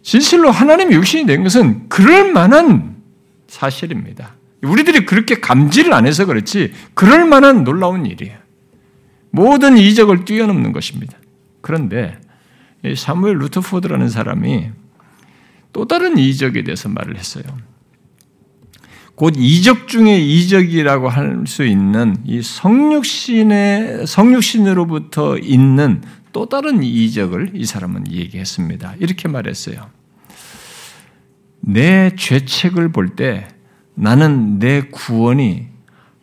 [0.02, 2.96] 진실로 하나님이 육신이 된 것은 그럴 만한
[3.48, 4.36] 사실입니다.
[4.62, 8.38] 우리들이 그렇게 감지를 안 해서 그렇지 그럴 만한 놀라운 일이에요.
[9.30, 11.18] 모든 이적을 뛰어넘는 것입니다.
[11.60, 12.18] 그런데
[12.96, 14.70] 사무엘 루터포드라는 사람이
[15.76, 17.44] 또 다른 이적에 대해서 말을 했어요.
[19.14, 27.66] 곧 이적 중에 이적이라고 할 수 있는 이 성육신의 성육신으로부터 있는 또 다른 이적을 이
[27.66, 28.94] 사람은 얘기했습니다.
[29.00, 29.90] 이렇게 말했어요.
[31.60, 33.46] 내 죄책을 볼 때
[33.94, 35.66] 나는 내 구원이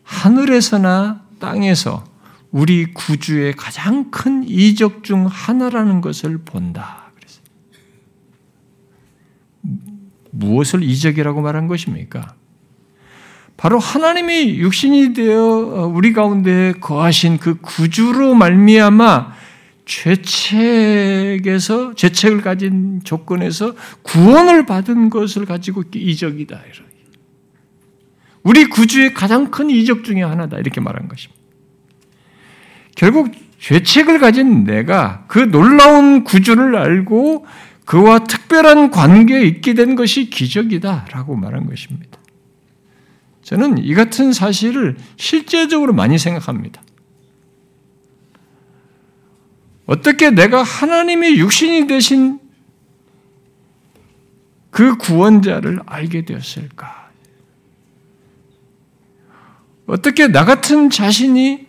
[0.02, 2.02] 하늘에서나 땅에서
[2.50, 7.03] 우리 구주의 가장 큰 이적 중 하나라는 것을 본다.
[10.34, 12.34] 무엇을 이적이라고 말한 것입니까?
[13.56, 19.32] 바로 하나님이 육신이 되어 우리 가운데 거하신 그 구주로 말미암아
[19.86, 21.14] 죄책에서
[21.94, 26.60] 죄책을 가진 조건에서 구원을 받은 것을 가지고 이적이다.
[28.42, 30.58] 우리 구주의 가장 큰 이적 중에 하나다.
[30.58, 31.40] 이렇게 말한 것입니다.
[32.96, 37.46] 결국 죄책을 가진 내가 그 놀라운 구주를 알고
[37.84, 42.18] 그와 특별한 관계에 있게 된 것이 기적이다라고 말한 것입니다.
[43.42, 46.82] 저는 이 같은 사실을 실제적으로 많이 생각합니다.
[49.86, 52.40] 어떻게 내가 하나님의 육신이 되신
[54.70, 57.10] 그 구원자를 알게 되었을까?
[59.86, 61.66] 어떻게 나 같은 자신이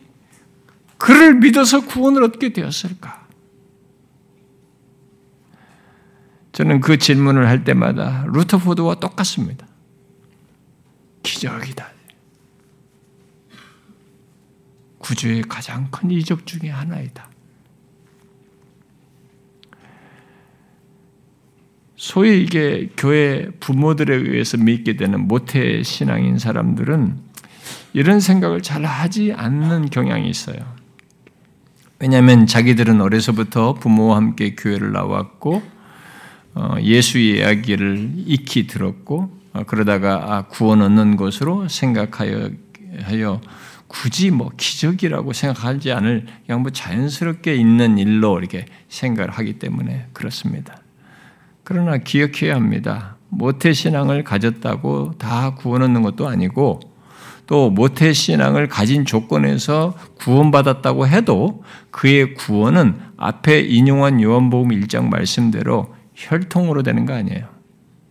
[0.97, 3.24] 그를 믿어서 구원을 얻게 되었을까?
[6.55, 9.67] 저는 그 질문을 할 때마다 루터포드와 똑같습니다.
[11.21, 11.85] 기적이다.
[14.99, 17.29] 구주의 가장 큰 이적 중의 하나이다.
[21.97, 27.19] 소위 이게 교회 부모들에 의해서 믿게 되는 모태 신앙인 사람들은
[27.91, 30.55] 이런 생각을 잘 하지 않는 경향이 있어요.
[31.99, 35.74] 왜냐하면 자기들은 어려서부터 부모와 함께 교회를 나왔고 어,
[36.81, 42.49] 예수의 이야기를 익히 들었고 어, 그러다가 아, 구원 얻는 것으로 생각하여
[43.01, 43.41] 하여
[43.87, 50.77] 굳이 뭐 기적이라고 생각하지 않을 그냥 뭐 자연스럽게 있는 일로 이렇게 생각을 하기 때문에 그렇습니다.
[51.63, 53.17] 그러나 기억해야 합니다.
[53.29, 56.79] 모태 신앙을 가졌다고 다 구원 얻는 것도 아니고
[57.47, 66.83] 또 모태 신앙을 가진 조건에서 구원받았다고 해도 그의 구원은 앞에 인용한 요한복음 1장 말씀대로 혈통으로
[66.83, 67.47] 되는 거 아니에요.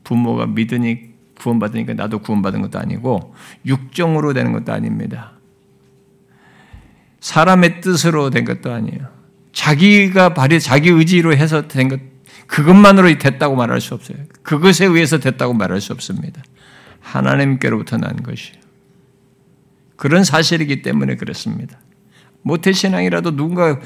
[0.05, 3.35] 부모가 믿으니 구원받으니까 나도 구원받은 것도 아니고
[3.67, 5.33] 육정으로 되는 것도 아닙니다.
[7.21, 9.09] 사람의 뜻으로 된 것도 아니에요.
[9.53, 12.01] 자기가 발휘 자기 의지로 해서 된 것
[12.47, 14.19] 그것만으로 됐다고 말할 수 없어요.
[14.43, 16.43] 그것에 의해서 됐다고 말할 수 없습니다.
[17.01, 18.61] 하나님께로부터 난 것이에요.
[19.97, 21.79] 그런 사실이기 때문에 그렇습니다.
[22.43, 23.81] 모태신앙이라도 누군가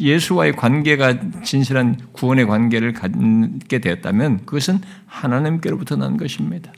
[0.00, 6.72] 예수와의 관계가 진실한 구원의 관계를 갖게 되었다면 그것은 하나님께로부터 난 것입니다.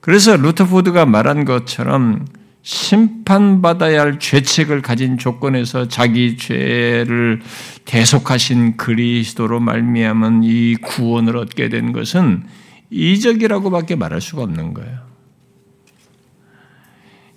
[0.00, 2.26] 그래서 루터포드가 말한 것처럼
[2.62, 7.40] 심판받아야 할 죄책을 가진 조건에서 자기 죄를
[7.84, 12.44] 대속하신 그리스도로 말미암은 이 구원을 얻게 된 것은
[12.90, 14.98] 이적이라고밖에 말할 수가 없는 거예요.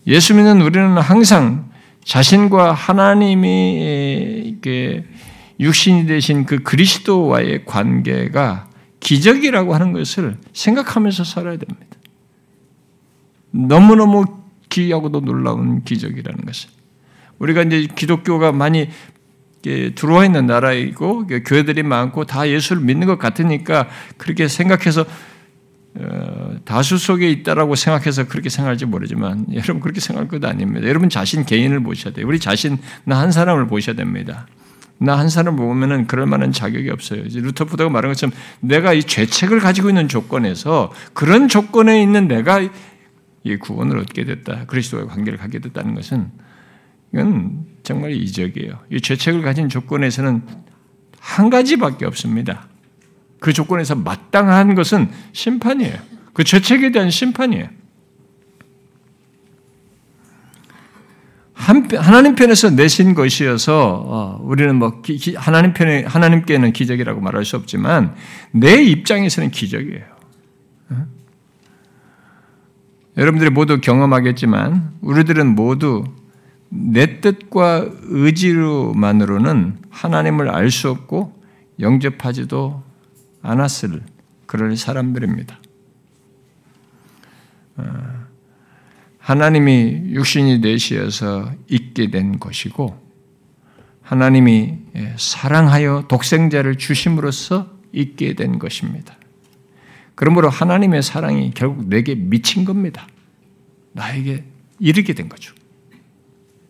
[0.08, 1.69] 예수 믿는 우리는 항상
[2.10, 4.58] 자신과 하나님이
[5.60, 8.68] 육신이 되신 그 그리스도와의 관계가
[9.00, 11.86] 기적이라고 하는 것을 생각하면서 살아야 됩니다.
[13.52, 14.26] 너무너무
[14.70, 16.72] 기이하고도 놀라운 기적이라는 것을.
[17.38, 18.90] 우리가 이제 기독교가 많이
[19.62, 25.06] 들어와 있는 나라이고 교회들이 많고 다 예수를 믿는 것 같으니까 그렇게 생각해서 어,
[26.66, 30.88] 다수 속에 있다라고 생각해서 그렇게 생각할지 모르지만 여러분 그렇게 생각할 것도 아닙니다.
[30.88, 32.28] 여러분 자신 개인을 보셔야 돼요.
[32.28, 34.48] 우리 자신 나 한 사람을 보셔야 됩니다.
[35.00, 37.24] 나 한 사람을 보면은 그럴 만한 자격이 없어요.
[37.24, 42.62] 루터푸드가 말한 것처럼 내가 이 죄책을 가지고 있는 조건에서 그런 조건에 있는 내가
[43.44, 44.66] 이 구원을 얻게 됐다.
[44.66, 46.30] 그리스도와 관계를 갖게 됐다는 것은
[47.14, 48.80] 이건 정말 이적이에요.
[48.92, 50.44] 이 죄책을 가진 조건에서는
[51.20, 52.68] 한 가지밖에 없습니다.
[53.40, 55.96] 그 조건에서 마땅한 것은 심판이에요.
[56.34, 57.68] 그 죄책에 대한 심판이에요.
[61.54, 65.02] 하나님 편에서 내신 것이어서 어, 우리는 뭐
[65.36, 68.16] 하나님 편에 하나님께는 기적이라고 말할 수 없지만
[68.52, 70.20] 내 입장에서는 기적이에요.
[73.18, 76.06] 여러분들이 모두 경험하겠지만 우리들은 모두
[76.70, 81.38] 내 뜻과 의지로만으로는 하나님을 알 수 없고
[81.82, 82.82] 영접하지도
[83.42, 84.04] 않았을
[84.46, 85.60] 그럴 사람들입니다.
[87.78, 87.84] 어,
[89.20, 93.10] 하나님이 육신이 되시어서 있게 된 것이고
[94.02, 94.80] 하나님이
[95.18, 99.16] 사랑하여 독생자를 주심으로써 있게 된 것입니다.
[100.16, 103.08] 그러므로 하나님의 사랑이 결국 내게 미친 겁니다.
[103.92, 104.44] 나에게
[104.80, 105.54] 이르게 된 거죠.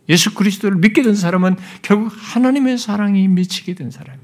[0.09, 4.18] 예수 그리스도를 믿게 된 사람은 결국 하나님의 사랑이 미치게 된 사람이에요.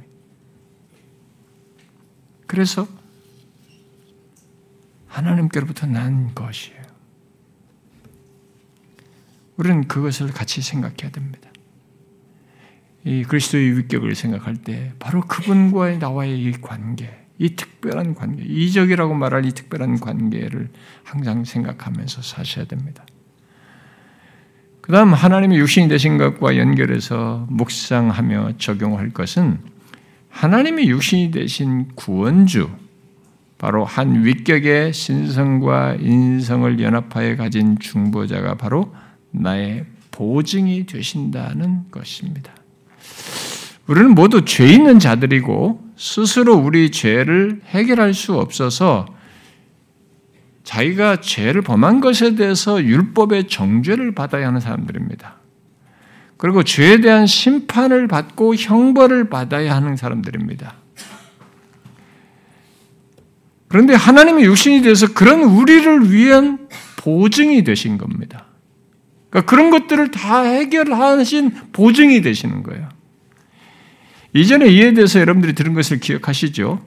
[2.47, 2.87] 그래서
[5.07, 6.83] 하나님께로부터 난 것이에요.
[9.57, 11.49] 우리는 그것을 같이 생각해야 됩니다.
[13.05, 19.45] 이 그리스도의 위격을 생각할 때 바로 그분과의 나와의 이 관계, 이 특별한 관계, 이적이라고 말할
[19.45, 20.69] 이 특별한 관계를
[21.03, 23.05] 항상 생각하면서 사셔야 됩니다.
[24.81, 29.59] 그 다음 하나님의 육신이 되신 것과 연결해서 묵상하며 적용할 것은
[30.35, 32.69] 하나님의 육신이 되신 구원주,
[33.57, 38.93] 바로 한 위격의 신성과 인성을 연합하여 가진 중보자가 바로
[39.31, 42.51] 나의 보증이 되신다는 것입니다.
[43.87, 49.05] 우리는 모두 죄 있는 자들이고 스스로 우리 죄를 해결할 수 없어서
[50.65, 55.44] 자기가 죄를 범한 것에 대해서 율법의 정죄를 받아야 하는 사람들입니다.
[56.37, 60.75] 그리고 죄에 대한 심판을 받고 형벌을 받아야 하는 사람들입니다.
[63.67, 66.67] 그런데 하나님의 육신이 돼서 그런 우리를 위한
[66.97, 68.45] 보증이 되신 겁니다.
[69.29, 72.89] 그러니까 그런 것들을 다 해결하신 보증이 되시는 거예요.
[74.33, 76.81] 이전에 이에 대해서 여러분들이 들은 것을 기억하시죠?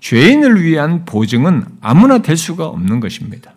[0.00, 3.54] 죄인을 위한 보증은 아무나 될 수가 없는 것입니다.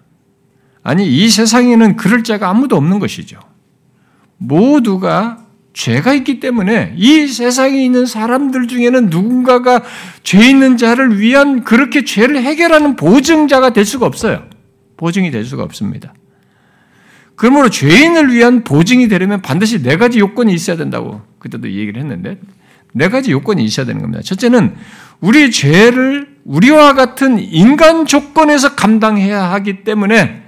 [0.82, 3.40] 아니, 이 세상에는 그럴 자가 아무도 없는 것이죠.
[4.40, 9.84] 모두가 죄가 있기 때문에 이 세상에 있는 사람들 중에는 누군가가
[10.24, 14.44] 죄 있는 자를 위한 그렇게 죄를 해결하는 보증자가 될 수가 없어요.
[14.98, 16.14] 보증이 될 수가 없습니다.
[17.36, 22.38] 그러므로 죄인을 위한 보증이 되려면 반드시 네 가지 요건이 있어야 된다고 그때도 얘기를 했는데
[22.94, 24.22] 네 가지 요건이 있어야 되는 겁니다.
[24.22, 24.76] 첫째는
[25.22, 30.44] 우리 죄를 우리와 같은 인간 조건에서 감당해야 하기 때문에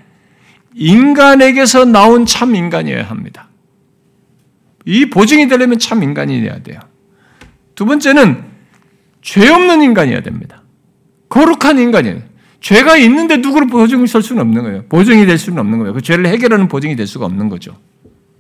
[0.75, 3.50] 인간에게서 나온 참 인간이어야 합니다.
[4.85, 6.79] 이 보증이 되려면 참 인간이어야 돼요.
[7.75, 8.43] 두 번째는
[9.21, 10.63] 죄 없는 인간이어야 됩니다.
[11.29, 12.21] 거룩한 인간이에요.
[12.59, 14.85] 죄가 있는데 누구를 보증을 설 수는 없는 거예요.
[14.85, 15.93] 보증이 될 수는 없는 거예요.
[15.93, 17.75] 그 죄를 해결하는 보증이 될 수가 없는 거죠.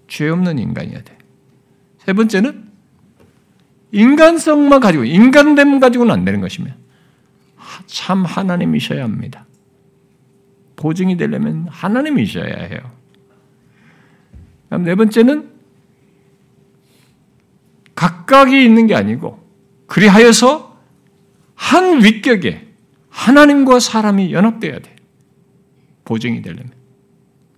[0.07, 1.17] 죄 없는 인간이어야 돼.
[1.99, 2.69] 세 번째는
[3.91, 6.71] 인간성만 가지고 인간됨 가지고는 안 되는 것이며
[7.87, 9.45] 참 하나님이셔야 합니다.
[10.75, 12.79] 보증이 되려면 하나님이셔야 해요.
[14.79, 15.49] 네 번째는
[18.01, 19.39] 각각이 있는 게 아니고
[19.85, 20.75] 그리하여서
[21.53, 22.67] 한 위격에
[23.09, 24.95] 하나님과 사람이 연합돼야 돼.
[26.03, 26.71] 보증이 되려면.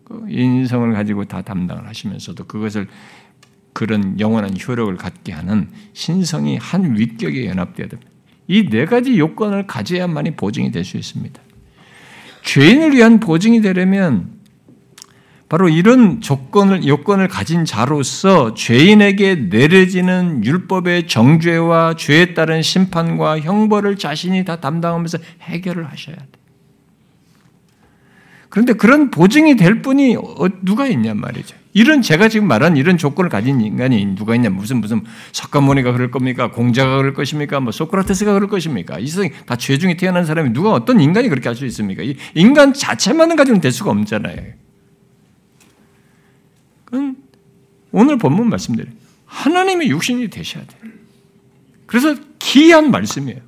[0.03, 2.87] 그 인성을 가지고 다 담당을 하시면서도 그것을
[3.71, 8.11] 그런 영원한 효력을 갖게 하는 신성이 한 위격에 연합돼야 됩니다.
[8.49, 11.41] 이 네 가지 요건을 가져야만이 보증이 될 수 있습니다.
[12.43, 14.29] 죄인을 위한 보증이 되려면
[15.49, 24.45] 바로 이런 조건을 요건을 가진 자로서 죄인에게 내려지는 율법의 정죄와 죄에 따른 심판과 형벌을 자신이
[24.45, 26.25] 다 담당하면서 해결을 하셔야 돼.
[28.49, 31.55] 그런데 그런 보증이 될 분이 어, 누가 있냔 말이죠.
[31.73, 34.49] 이런 제가 지금 말한 이런 조건을 가진 인간이 누가 있냐?
[34.51, 36.51] 무슨 무슨 석가모니가 그럴 겁니까?
[36.51, 37.59] 공자가 그럴 것입니까?
[37.59, 38.99] 뭐 소크라테스가 그럴 것입니까?
[38.99, 42.03] 이 세상 다죄 중에 태어난 사람이 누가 어떤 인간이 그렇게 할 수 있습니까?
[42.03, 44.37] 이 인간 자체만은 가지고는 될 수가 없잖아요.
[47.91, 48.89] 오늘 본문 말씀대로
[49.25, 50.91] 하나님의 육신이 되셔야 돼요.
[51.85, 53.39] 그래서 기이한 말씀이에요.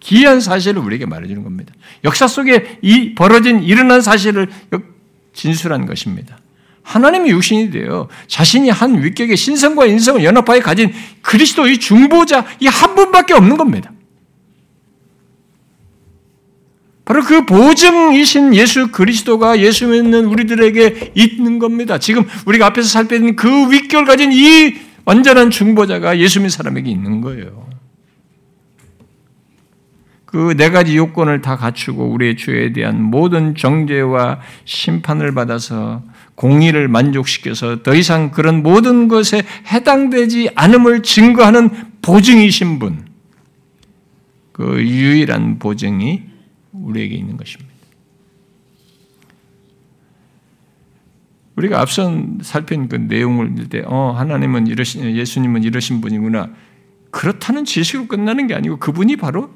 [0.00, 1.72] 기이한 사실을 우리에게 말해주는 겁니다.
[2.04, 4.48] 역사 속에 이 벌어진 일어난 사실을
[5.32, 6.38] 진술한 것입니다.
[6.82, 13.34] 하나님의 육신이 되어 자신이 한 위격의 신성과 인성을 연합하여 가진 그리스도의 중보자 이 한 분밖에
[13.34, 13.92] 없는 겁니다.
[17.12, 21.98] 바로 그 보증이신 예수 그리스도가 예수 믿는 우리들에게 있는 겁니다.
[21.98, 27.66] 지금 우리가 앞에서 살펴본 그 윗결 가진 이 완전한 중보자가 예수 믿는 사람에게 있는 거예요.
[30.24, 36.02] 그 네 가지 요건을 다 갖추고 우리의 죄에 대한 모든 정죄와 심판을 받아서
[36.34, 41.68] 공의를 만족시켜서 더 이상 그런 모든 것에 해당되지 않음을 증거하는
[42.00, 43.04] 보증이신 분.
[44.52, 46.31] 그 유일한 보증이
[46.82, 47.72] 우리에게 있는 것입니다.
[51.56, 56.50] 우리가 앞선 살핀 그 내용을 때, 어, 하나님은 이러신, 예수님은 이러신 분이구나.
[57.10, 59.52] 그렇다는 지식으로 끝나는 게 아니고 그분이 바로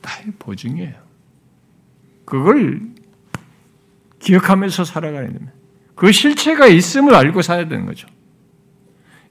[0.00, 0.94] 나의 보증이에요.
[2.24, 2.80] 그걸
[4.20, 5.52] 기억하면서 살아가야 됩니다.
[5.96, 8.06] 그 실체가 있음을 알고 살아야 되는 거죠.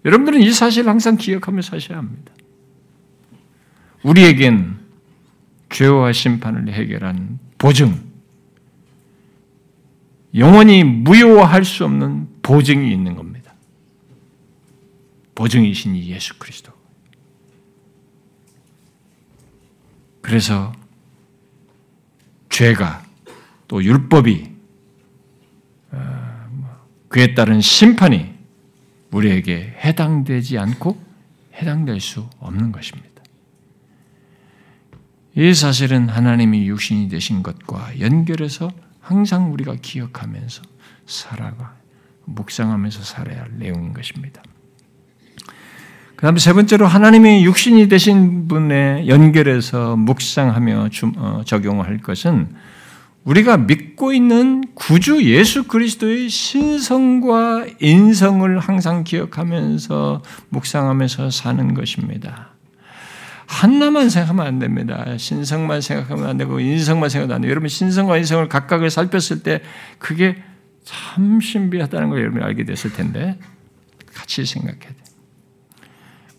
[0.03, 2.33] 여러분들은 이 사실을 항상 기억하며 사셔야 합니다.
[4.03, 4.78] 우리에겐
[5.69, 8.09] 죄와 심판을 해결한 보증,
[10.35, 13.53] 영원히 무효화할 수 없는 보증이 있는 겁니다.
[15.35, 16.71] 보증이신 예수 그리스도.
[20.21, 20.73] 그래서
[22.49, 23.05] 죄가
[23.67, 24.51] 또 율법이
[25.91, 26.69] 어, 뭐
[27.07, 28.31] 그에 따른 심판이
[29.11, 31.01] 우리에게 해당되지 않고
[31.55, 33.08] 해당될 수 없는 것입니다.
[35.35, 40.63] 이 사실은 하나님이 육신이 되신 것과 연결해서 항상 우리가 기억하면서
[41.05, 41.75] 살아가
[42.25, 44.41] 묵상하면서 살아야 할 내용인 것입니다.
[46.15, 52.49] 그 다음에 세 번째로 하나님이 육신이 되신 분에 연결해서 묵상하며 어, 적용할 것은
[53.23, 62.53] 우리가 믿고 있는 구주 예수 그리스도의 신성과 인성을 항상 기억하면서 묵상하면서 사는 것입니다.
[63.49, 65.17] 하나만 생각하면 안 됩니다.
[65.17, 67.49] 신성만 생각하면 안 되고 인성만 생각도 안 돼요.
[67.49, 69.61] 여러분 신성과 인성을 각각을 살폈을 때
[69.97, 70.37] 그게
[70.83, 73.39] 참 신비하다는 걸 여러분이 알게 됐을 텐데
[74.13, 74.93] 같이 생각해야 돼요.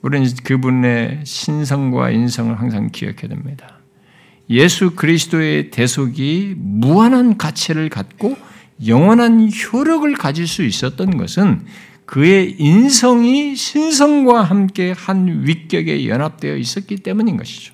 [0.03, 3.81] 우리는 그분의 신성과 인성을 항상 기억해야 됩니다.
[4.49, 8.37] 예수 그리스도의 대속이 무한한 가치를 갖고
[8.87, 11.67] 영원한 효력을 가질 수 있었던 것은
[12.11, 17.73] 그의 인성이 신성과 함께 한 위격에 연합되어 있었기 때문인 것이죠.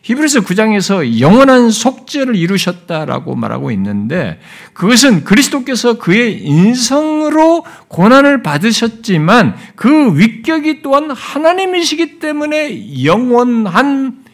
[0.00, 4.40] 히브리서 9장에서 영원한 속죄를 이루셨다라고 말하고 있는데
[4.72, 14.24] 그것은 그리스도께서 그의 인성으로 고난을 받으셨지만 그 위격이 또한 하나님이시기 때문에 영원한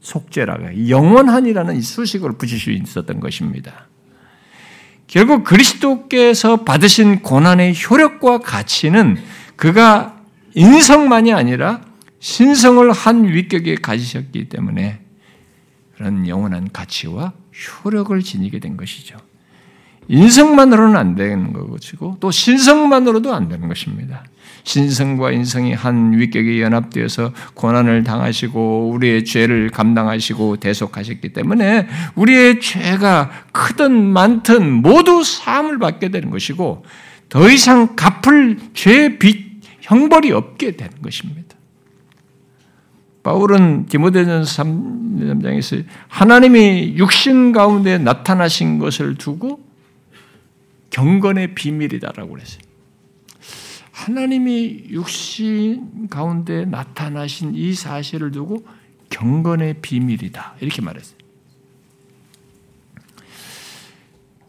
[0.00, 3.88] 속죄라고 영원한이라는 수식을 붙일 수 있었던 것입니다.
[5.06, 9.16] 결국 그리스도께서 받으신 고난의 효력과 가치는
[9.56, 10.20] 그가
[10.54, 11.80] 인성만이 아니라
[12.18, 15.00] 신성을 한 위격에 가지셨기 때문에
[15.96, 17.32] 그런 영원한 가치와
[17.84, 19.16] 효력을 지니게 된 것이죠.
[20.08, 24.24] 인성만으로는 안 되는 것이고 또 신성만으로도 안 되는 것입니다.
[24.66, 31.86] 신성과 인성이 한 위격에 연합되어서 고난을 당하시고 우리의 죄를 감당하시고 대속하셨기 때문에
[32.16, 36.84] 우리의 죄가 크든 많든 모두 사함을 받게 되는 것이고
[37.28, 39.46] 더 이상 갚을 죄의 빚
[39.82, 41.54] 형벌이 없게 되는 것입니다.
[43.22, 49.60] 바울은 디모데전서 3장에서 하나님이 육신 가운데 나타나신 것을 두고
[50.90, 52.65] 경건의 비밀이다라고 그랬어요.
[53.96, 58.62] 하나님이 육신 가운데 나타나신 이 사실을 두고
[59.08, 60.56] 경건의 비밀이다.
[60.60, 61.16] 이렇게 말했어요.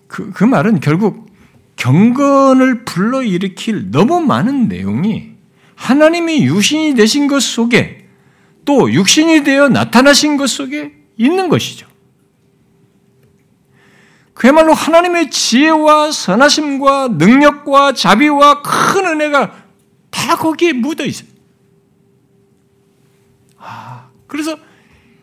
[0.08, 1.32] 그, 그 말은 결국
[1.78, 5.32] 경건을 불러일으킬 너무 많은 내용이
[5.76, 8.06] 하나님이 육신이 되신 것 속에
[8.66, 11.88] 또 육신이 되어 나타나신 것 속에 있는 것이죠.
[14.38, 19.52] 그야말로 하나님의 지혜와 선하심과 능력과 자비와 큰 은혜가
[20.12, 21.28] 다 거기에 묻어 있어요.
[23.58, 24.56] 아, 그래서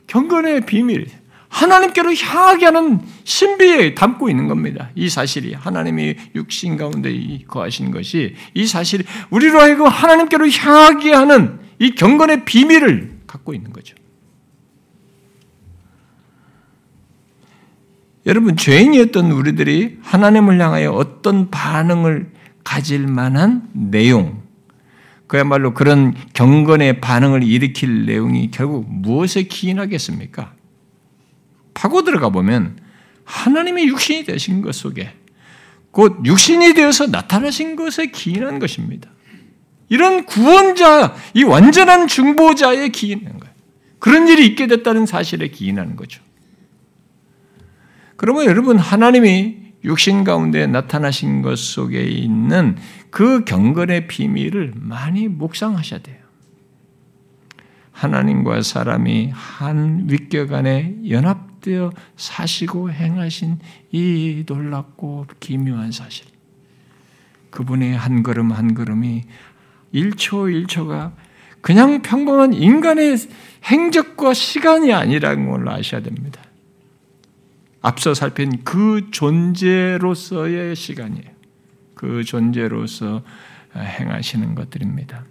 [0.08, 1.06] 경건의 비밀,
[1.48, 4.90] 하나님께로 향하게 하는 신비에 담고 있는 겁니다.
[4.96, 7.12] 이 사실이 하나님이 육신 가운데
[7.46, 13.94] 거하신 것이 이 사실이 우리로 하여금 하나님께로 향하게 하는 이 경건의 비밀을 갖고 있는 거죠.
[18.26, 22.32] 여러분 죄인이었던 우리들이 하나님을 향하여 어떤 반응을
[22.64, 24.42] 가질 만한 내용,
[25.26, 30.54] 그야말로 그런 경건의 반응을 일으킬 내용이 결국 무엇에 기인하겠습니까?
[31.74, 32.78] 파고 들어가 보면
[33.24, 35.12] 하나님의 육신이 되신 것 속에
[35.90, 39.10] 곧 육신이 되어서 나타나신 것에 기인한 것입니다.
[39.88, 43.54] 이런 구원자, 이 완전한 중보자에 기인하는 거예요.
[43.98, 46.22] 그런 일이 있게 됐다는 사실에 기인하는 거죠.
[48.24, 52.74] 그러면 여러분 하나님이 육신 가운데 나타나신 것 속에 있는
[53.10, 56.16] 그 경건의 비밀을 많이 묵상하셔야 돼요.
[57.92, 63.58] 하나님과 사람이 한 윗격 안에 연합되어 사시고 행하신
[63.92, 66.24] 이 놀랍고 기묘한 사실.
[67.50, 69.24] 그분의 한 걸음 한 걸음이
[69.92, 71.12] 1초 1초가
[71.60, 73.18] 그냥 평범한 인간의
[73.66, 76.40] 행적과 시간이 아니라는 걸 아셔야 됩니다.
[77.84, 81.30] 앞서 살핀 그 존재로서의 시간이에요.
[81.94, 83.22] 그 존재로서
[83.76, 85.26] 행하시는 것들입니다.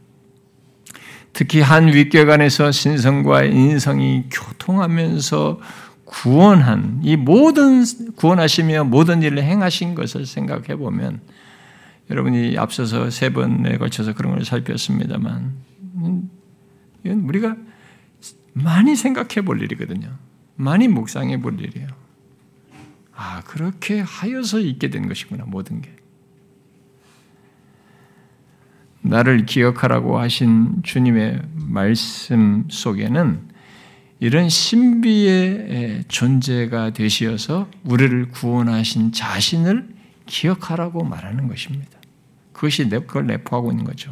[1.34, 5.60] 특히 한 윗격 안에서 신성과 인성이 교통하면서
[6.06, 7.84] 구원한 이 모든
[8.18, 11.22] 구원하시며 모든 일을 행하신 것을 생각해 보면
[12.12, 15.54] 여러분이 앞서서 세 번에 걸쳐서 그런 걸 살폈습니다만
[17.04, 17.56] 이건 우리가
[18.54, 20.10] 많이 생각해 볼 일이거든요.
[20.56, 22.03] 많이 묵상해 볼 일이에요.
[23.16, 25.95] 아, 그렇게 하여서 있게 된 것이구나, 모든 게.
[29.01, 33.49] 나를 기억하라고 하신 주님의 말씀 속에는
[34.20, 39.93] 이런 신비의 존재가 되시어서 우리를 구원하신 자신을
[40.26, 41.99] 기억하라고 말하는 것입니다.
[42.53, 44.11] 그것이 그걸 내포하고 있는 거죠.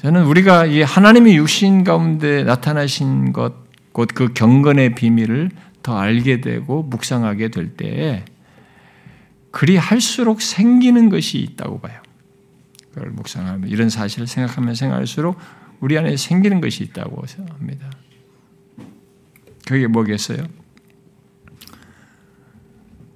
[0.00, 3.54] 아, 저는 우리가 이 하나님의 육신 가운데 나타나신 것,
[3.92, 5.50] 곧 그 경건의 비밀을
[5.82, 8.24] 더 알게 되고 묵상하게 될 때에
[9.50, 12.00] 그리 할수록 생기는 것이 있다고 봐요.
[12.92, 15.36] 그걸 묵상하면 이런 사실을 생각하면 생각할수록
[15.80, 17.90] 우리 안에 생기는 것이 있다고 생각합니다.
[19.66, 20.44] 그게 뭐겠어요?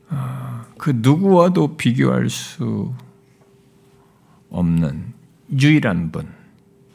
[0.08, 2.92] 아, 그 누구와도 비교할 수
[4.50, 5.12] 없는
[5.60, 6.28] 유일한 분,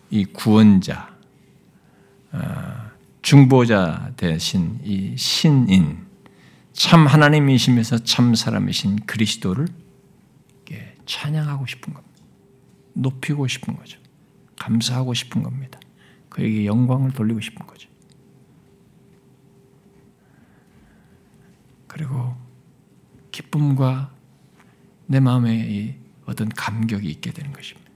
[0.09, 1.15] 이 구원자,
[2.31, 2.91] 아,
[3.21, 6.05] 중보자 대신 이 신인,
[6.73, 9.67] 참 하나님이시면서 참 사람이신 그리스도를
[11.09, 12.23] 찬양하고 싶은 겁니다.
[12.93, 13.99] 높이고 싶은 거죠.
[14.59, 15.79] 감사하고 싶은 겁니다.
[16.29, 17.89] 그에게 영광을 돌리고 싶은 거죠.
[21.87, 22.35] 그리고
[23.31, 24.13] 기쁨과
[25.07, 27.88] 내 마음에 어떤 감격이 있게 되는 것입니다.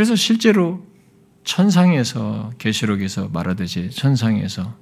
[0.00, 0.82] 그래서 실제로
[1.44, 4.74] 천상에서 계시록에서 말하듯이 천상에서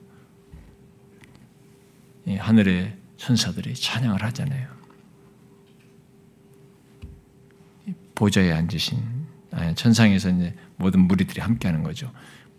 [2.38, 4.68] 하늘의 천사들이 찬양을 하잖아요.
[8.14, 9.02] 보좌에 앉으신
[9.74, 12.12] 천상에서 이제 모든 무리들이 함께하는 거죠.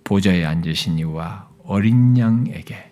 [0.03, 2.91] 보좌에 앉으신 이와 어린 양에게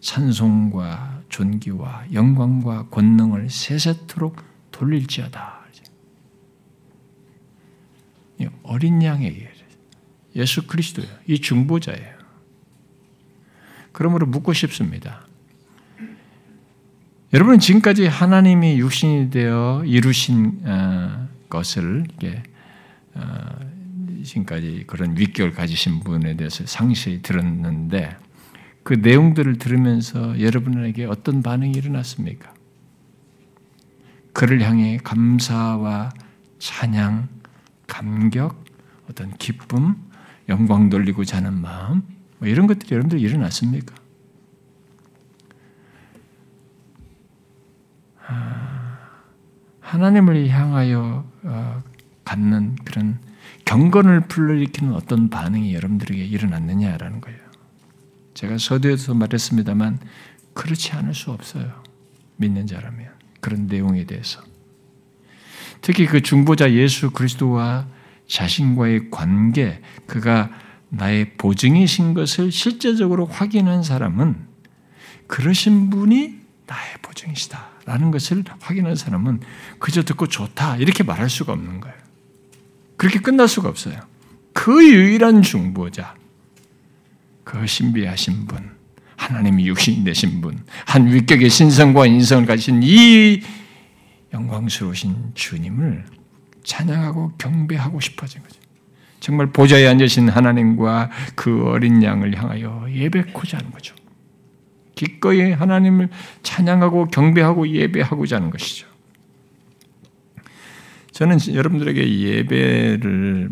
[0.00, 4.36] 찬송과 존귀와 영광과 권능을 세세토록
[4.70, 5.61] 돌릴지어다.
[8.62, 9.50] 어린 양에게
[10.36, 11.10] 예수 그리스도예요.
[11.26, 12.22] 이 중보자예요.
[13.92, 15.26] 그러므로 묻고 싶습니다.
[17.32, 22.04] 여러분은 지금까지 하나님이 육신이 되어 이루신 어, 것을
[23.14, 23.22] 어,
[24.22, 28.16] 지금까지 그런 윗결 가지신 분에 대해서 상세히 들었는데
[28.82, 32.52] 그 내용들을 들으면서 여러분에게 어떤 반응이 일어났습니까?
[34.32, 36.10] 그를 향해 감사와
[36.58, 37.28] 찬양,
[37.92, 38.64] 감격,
[39.10, 39.96] 어떤 기쁨,
[40.48, 42.02] 영광 돌리고자 하는 마음,
[42.38, 43.94] 뭐 이런 것들이 여러분들 일어났습니까?
[48.26, 48.98] 아,
[49.80, 51.82] 하나님을 향하여 어,
[52.24, 53.18] 갖는 그런
[53.66, 57.38] 경건을 불러일으키는 어떤 반응이 여러분들에게 일어났느냐라는 거예요.
[58.32, 59.98] 제가 서두에서 말했습니다만
[60.54, 61.82] 그렇지 않을 수 없어요.
[62.36, 64.42] 믿는 자라면 그런 내용에 대해서
[65.82, 67.86] 특히 그 중보자 예수 그리스도와
[68.28, 70.48] 자신과의 관계, 그가
[70.88, 74.36] 나의 보증이신 것을 실제적으로 확인한 사람은
[75.26, 79.40] 그러신 분이 나의 보증이시다라는 것을 확인한 사람은
[79.78, 81.96] 그저 듣고 좋다 이렇게 말할 수가 없는 거예요.
[82.96, 83.98] 그렇게 끝날 수가 없어요.
[84.52, 86.14] 그 유일한 중보자,
[87.42, 88.70] 그 신비하신 분,
[89.16, 93.42] 하나님이 육신이 되신 분, 한 위격의 신성과 인성을 가진 이
[94.32, 96.04] 영광스러우신 주님을
[96.64, 98.60] 찬양하고 경배하고 싶어진 거죠.
[99.20, 103.94] 정말 보좌에 앉으신 하나님과 그 어린 양을 향하여 예배코자 하는 거죠.
[104.94, 106.08] 기꺼이 하나님을
[106.42, 108.86] 찬양하고 경배하고 예배하고자 하는 것이죠.
[111.12, 113.50] 저는 여러분들에게 예배를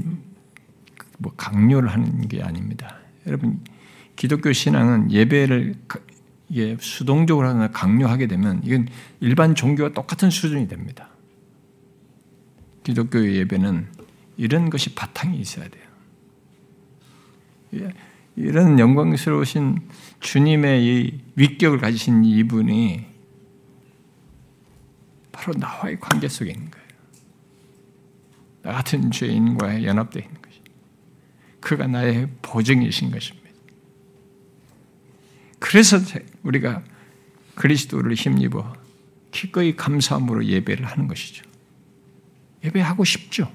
[1.18, 2.96] 뭐 강요를 하는 게 아닙니다.
[3.26, 3.60] 여러분
[4.16, 5.74] 기독교 신앙은 예배를
[6.50, 8.88] 이게 수동적으로 하나 강요하게 되면 이건
[9.20, 11.08] 일반 종교와 똑같은 수준이 됩니다.
[12.82, 13.86] 기독교의 예배는
[14.36, 15.84] 이런 것이 바탕이 있어야 돼요.
[17.74, 17.92] 예,
[18.34, 19.78] 이런 영광스러우신
[20.18, 23.06] 주님의 이 위격을 가지신 이분이
[25.30, 26.86] 바로 나와의 관계 속에 있는 거예요.
[28.62, 30.60] 나 같은 죄인과 연합되어 있는 것이.
[31.60, 33.49] 그가 나의 보증이신 것입니다.
[35.60, 35.98] 그래서
[36.42, 36.82] 우리가
[37.54, 38.72] 그리스도를 힘입어
[39.30, 41.44] 기꺼이 감사함으로 예배를 하는 것이죠.
[42.64, 43.50] 예배하고 싶죠.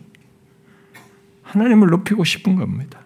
[1.44, 3.04] 하나님을 높이고 싶은 겁니다.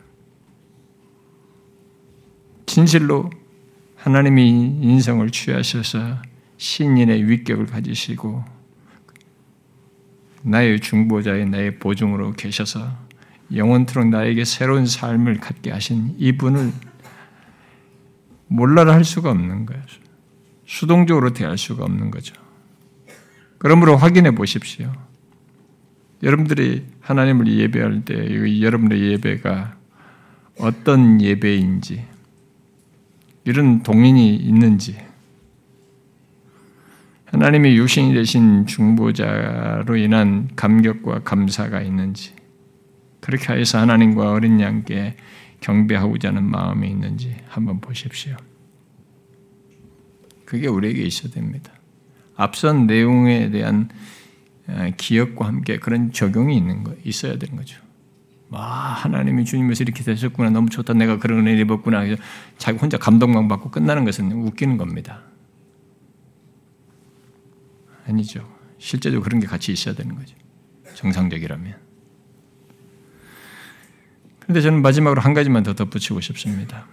[2.66, 3.30] 진실로
[3.96, 6.22] 하나님이 인성을 취하셔서
[6.58, 8.44] 신인의 위격을 가지시고
[10.44, 12.92] 나의 중보자의 나의 보증으로 계셔서
[13.54, 16.72] 영원토록 나에게 새로운 삶을 갖게 하신 이분을
[18.50, 19.82] 몰라라 할 수가 없는 거예요.
[20.66, 22.36] 수동적으로 대할 수가 없는 거죠.
[23.58, 24.92] 그러므로 확인해 보십시오.
[26.22, 29.78] 여러분들이 하나님을 예배할 때 여러분의 예배가
[30.60, 32.06] 어떤 예배인지
[33.46, 34.98] 이런 동인이 있는지
[37.26, 42.34] 하나님의 유신이 되신 중보자로 인한 감격과 감사가 있는지
[43.22, 45.16] 그렇게 하여서 하나님과 어린 양께
[45.62, 48.36] 경배하고자 하는 마음이 있는지 한번 보십시오.
[50.46, 51.72] 그게 우리에게 있어야 됩니다.
[52.36, 53.90] 앞선 내용에 대한
[54.68, 57.82] 어, 기억과 함께 그런 적용이 있는 거 있어야 되는 거죠.
[58.50, 62.04] 와 하나님이 주님에서 이렇게 되셨구나 너무 좋다 내가 그런 은혜 입었구나
[62.58, 65.22] 자기 혼자 감동만 받고 끝나는 것은 웃기는 겁니다.
[68.08, 68.50] 아니죠.
[68.80, 70.36] 실제로 그런 게 같이 있어야 되는 거죠.
[70.96, 71.89] 정상적이라면.
[74.50, 76.88] 그런데 저는 마지막으로 한 가지만 더 덧붙이고 싶습니다.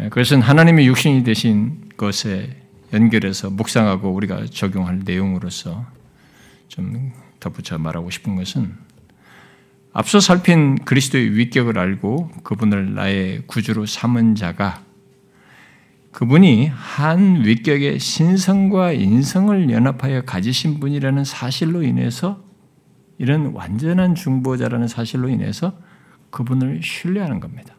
[0.00, 2.60] 예, 그것은 하나님의 육신이 되신 것에
[2.92, 5.86] 연결해서 묵상하고 우리가 적용할 내용으로서
[6.68, 8.74] 좀 덧붙여 말하고 싶은 것은
[9.94, 14.82] 앞서 살핀 그리스도의 위격을 알고 그분을 나의 구주로 삼은 자가
[16.10, 22.51] 그분이 한 위격의 신성과 인성을 연합하여 가지신 분이라는 사실로 인해서
[23.22, 25.78] 이런 완전한 중보자라는 사실로 인해서
[26.30, 27.76] 그분을 신뢰하는 겁니다.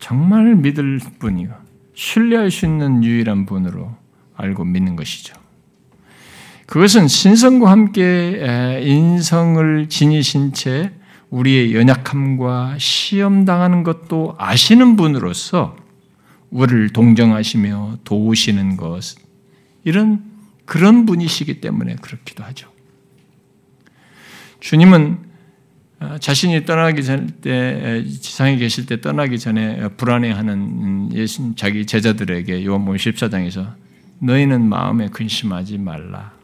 [0.00, 1.54] 정말 믿을 분이요.
[1.92, 3.94] 신뢰할 수 있는 유일한 분으로
[4.34, 5.34] 알고 믿는 것이죠.
[6.64, 10.92] 그것은 신성과 함께 인성을 지니신 채
[11.28, 15.76] 우리의 연약함과 시험당하는 것도 아시는 분으로서
[16.48, 19.16] 우리를 동정하시며 도우시는 것,
[19.84, 20.27] 이런
[20.68, 22.70] 그런 분이시기 때문에 그렇기도 하죠.
[24.60, 25.18] 주님은
[26.00, 33.76] 어, 자신이 떠나기 전때 지상에 계실 때 떠나기 전에 불안해하는 예수 자기 제자들에게 요한복음 14장에서
[34.18, 36.34] 너희는 마음에 근심하지 말라.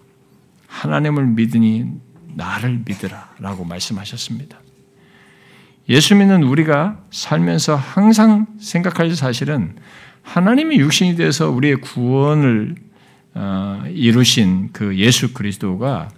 [0.69, 1.91] 하나님을 믿으니
[2.35, 4.59] 나를 믿으라라고 말씀하셨습니다.
[5.91, 9.77] 예수 믿는 우리가 살면서 항상 생각할 사실은
[10.23, 12.94] 하나님이 육신이 돼서 우리의 구원을 어,
[13.91, 16.09] 이루신 그 예수 그리스도가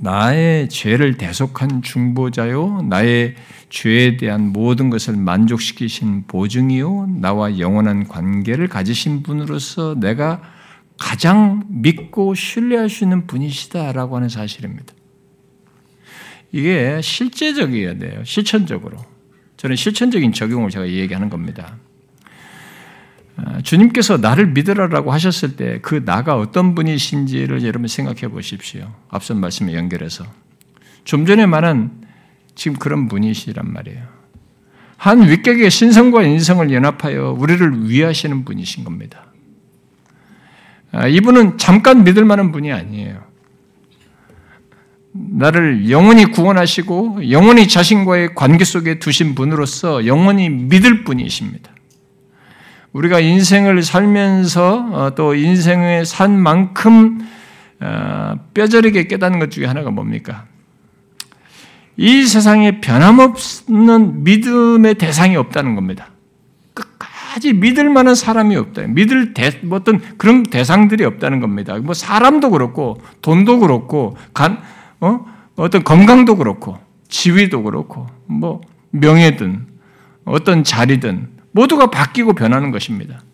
[0.00, 3.34] 나의 죄를 대속한 중보자요, 나의
[3.68, 10.40] 죄에 대한 모든 것을 만족시키신 보증이요, 나와 영원한 관계를 가지신 분으로서 내가
[10.98, 14.94] 가장 믿고 신뢰할 수 있는 분이시다라고 하는 사실입니다.
[16.52, 18.22] 이게 실제적이어야 돼요.
[18.24, 18.98] 실천적으로.
[19.56, 21.76] 저는 실천적인 적용을 제가 얘기하는 겁니다.
[23.40, 28.92] 아, 주님께서 나를 믿으라라고 하셨을 때 그 나가 어떤 분이신지를 여러분 생각해 보십시오.
[29.08, 30.24] 앞선 말씀에 연결해서.
[31.04, 32.06] 좀 전에 말한
[32.54, 34.02] 지금 그런 분이시란 말이에요.
[34.96, 39.26] 한 위격의 신성과 인성을 연합하여 우리를 위하시는 분이신 겁니다.
[40.90, 43.22] 아, 이분은 잠깐 믿을 만한 분이 아니에요.
[45.12, 51.70] 나를 영원히 구원하시고 영원히 자신과의 관계 속에 두신 분으로서 영원히 믿을 분이십니다.
[52.98, 57.20] 우리가 인생을 살면서 어, 또 인생을 산 만큼
[57.80, 60.46] 어, 뼈저리게 깨닫는 것 중에 하나가 뭡니까?
[61.96, 66.08] 이 세상에 변함없는 믿음의 대상이 없다는 겁니다.
[66.74, 68.82] 끝까지 믿을 만한 사람이 없다.
[68.88, 71.78] 믿을 대, 뭐 어떤 그런 대상들이 없다는 겁니다.
[71.78, 74.60] 뭐 사람도 그렇고 돈도 그렇고 간
[75.00, 75.24] 어?
[75.54, 76.78] 어떤 건강도 그렇고
[77.08, 79.66] 지위도 그렇고 뭐 명예든
[80.24, 83.24] 어떤 자리든 모두가 바뀌고 변하는 것입니다.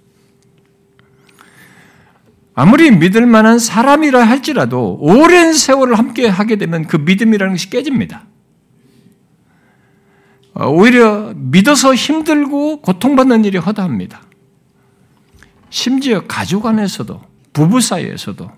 [2.54, 8.24] 아무리 믿을 만한 사람이라 할지라도 오랜 세월을 함께 하게 되면 그 믿음이라는 것이 깨집니다.
[10.54, 14.22] 어, 오히려 믿어서 힘들고 고통받는 일이 허다합니다.
[15.68, 17.20] 심지어 가족 안에서도,
[17.52, 18.50] 부부 사이에서도,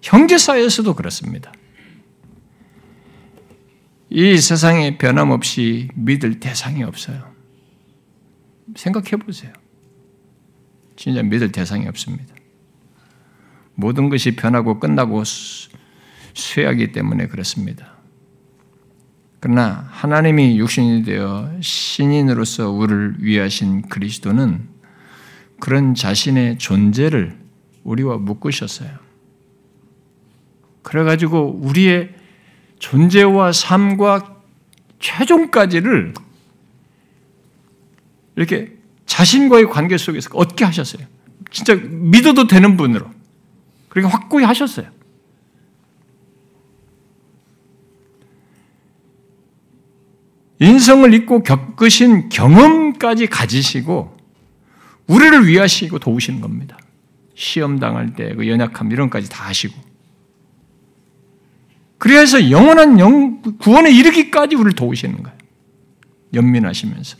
[0.00, 1.52] 형제 사이에서도 그렇습니다.
[4.08, 7.33] 이 세상에 변함없이 믿을 대상이 없어요.
[8.76, 9.52] 생각해 보세요.
[10.96, 12.34] 진짜 믿을 대상이 없습니다.
[13.74, 15.22] 모든 것이 변하고 끝나고
[16.34, 17.94] 쇠하기 때문에 그렇습니다.
[19.40, 24.68] 그러나 하나님이 육신이 되어 신인으로서 우리를 위하신 그리스도는
[25.60, 27.38] 그런 자신의 존재를
[27.82, 28.90] 우리와 묶으셨어요.
[30.82, 32.14] 그래가지고 우리의
[32.78, 34.36] 존재와 삶과
[34.98, 36.14] 최종까지를
[38.36, 38.72] 이렇게
[39.06, 41.06] 자신과의 관계 속에서 얻게 하셨어요.
[41.50, 43.10] 진짜 믿어도 되는 분으로.
[43.88, 44.86] 그렇게 확고히 하셨어요.
[50.58, 54.16] 인성을 잊고 겪으신 경험까지 가지시고
[55.06, 56.78] 우리를 위하시고 도우시는 겁니다.
[57.34, 59.74] 시험 당할 때 그 연약함 이런 까지 다 하시고
[61.98, 65.38] 그래서 영원한 영, 구원에 이르기까지 우리를 도우시는 거예요.
[66.34, 67.16] 연민하시면서.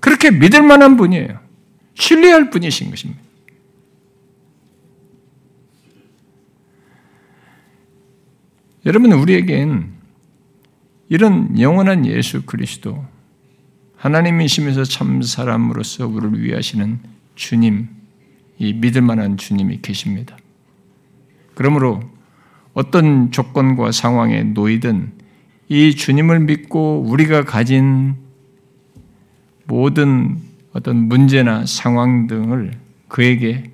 [0.00, 1.38] 그렇게 믿을 만한 분이에요.
[1.94, 3.20] 신뢰할 분이신 것입니다.
[8.86, 9.92] 여러분, 우리에겐
[11.10, 13.04] 이런 영원한 예수 그리스도,
[13.96, 16.98] 하나님이시면서 참 사람으로서 우리를 위하시는
[17.34, 17.88] 주님,
[18.58, 20.36] 이 믿을 만한 주님이 계십니다.
[21.54, 22.00] 그러므로
[22.72, 25.12] 어떤 조건과 상황에 놓이든
[25.68, 28.16] 이 주님을 믿고 우리가 가진
[29.70, 30.36] 모든
[30.72, 32.72] 어떤 문제나 상황 등을
[33.06, 33.70] 그에게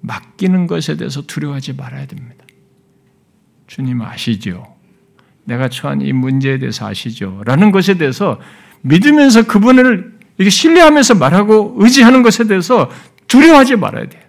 [0.00, 2.44] 맡기는 것에 대해서 두려워하지 말아야 됩니다.
[3.68, 4.66] 주님 아시죠?
[5.44, 7.42] 내가 처한 이 문제에 대해서 아시죠?
[7.44, 8.40] 라는 것에 대해서
[8.82, 12.90] 믿으면서 그분을 이렇게 신뢰하면서 말하고 의지하는 것에 대해서
[13.28, 14.22] 두려워하지 말아야 돼요.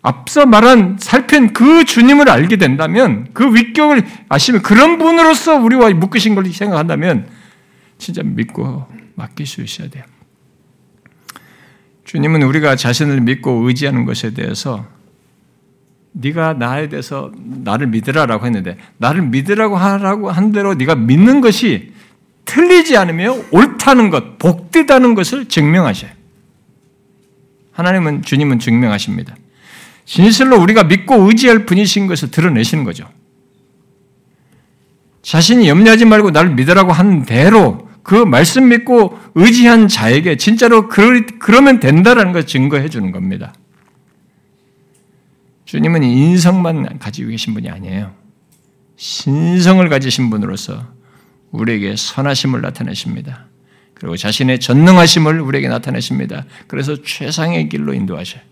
[0.00, 6.46] 앞서 말한 살핀 그 주님을 알게 된다면 그 위격을 아시면 그런 분으로서 우리와 묶으신 걸
[6.46, 7.28] 생각한다면
[8.04, 10.04] 진짜 믿고 맡길 수 있어야 돼요.
[12.04, 14.86] 주님은 우리가 자신을 믿고 의지하는 것에 대해서
[16.12, 21.94] 네가 나에 대해서 나를 믿으라라고 했는데 나를 믿으라고 하라고 한 대로 네가 믿는 것이
[22.44, 26.10] 틀리지 않으며 옳다는 것, 복되다는 것을 증명하셔요.
[27.72, 29.34] 하나님은 주님은 증명하십니다.
[30.04, 33.08] 진실로 우리가 믿고 의지할 분이신 것을 드러내시는 거죠.
[35.22, 42.32] 자신이 염려하지 말고 나를 믿으라고 한 대로 그 말씀 믿고 의지한 자에게 진짜로 그러면 된다라는
[42.32, 43.54] 걸 증거해 주는 겁니다.
[45.64, 48.12] 주님은 인성만 가지고 계신 분이 아니에요.
[48.96, 50.86] 신성을 가지신 분으로서
[51.50, 53.46] 우리에게 선하심을 나타내십니다.
[53.94, 56.44] 그리고 자신의 전능하심을 우리에게 나타내십니다.
[56.66, 58.42] 그래서 최상의 길로 인도하셔요.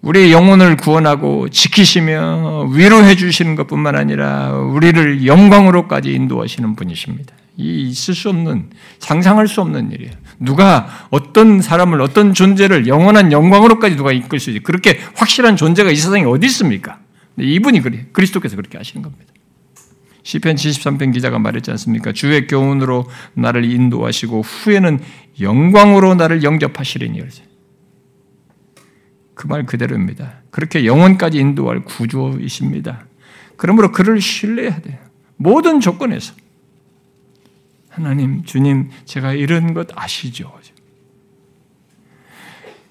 [0.00, 7.34] 우리의 영혼을 구원하고 지키시며 위로해 주시는 것뿐만 아니라 우리를 영광으로까지 인도하시는 분이십니다.
[7.56, 10.12] 이 있을 수 없는 상상할 수 없는 일이에요.
[10.40, 14.60] 누가 어떤 사람을 어떤 존재를 영원한 영광으로까지 누가 이끌 수 있지?
[14.60, 16.98] 그렇게 확실한 존재가 이 세상에 어디 있습니까?
[17.38, 19.32] 이분이 그래 그리스도께서 그렇게 하시는 겁니다.
[20.24, 22.12] 시편 73편 기자가 말했지 않습니까?
[22.12, 25.00] 주의 교훈으로 나를 인도하시고 후에는
[25.40, 27.20] 영광으로 나를 영접하시리니
[29.34, 30.42] 그 말 그대로입니다.
[30.50, 33.06] 그렇게 영혼까지 인도할 구주이십니다.
[33.56, 34.98] 그러므로 그를 신뢰해야 돼요.
[35.36, 36.34] 모든 조건에서.
[37.94, 40.52] 하나님, 주님, 제가 이런 것 아시죠?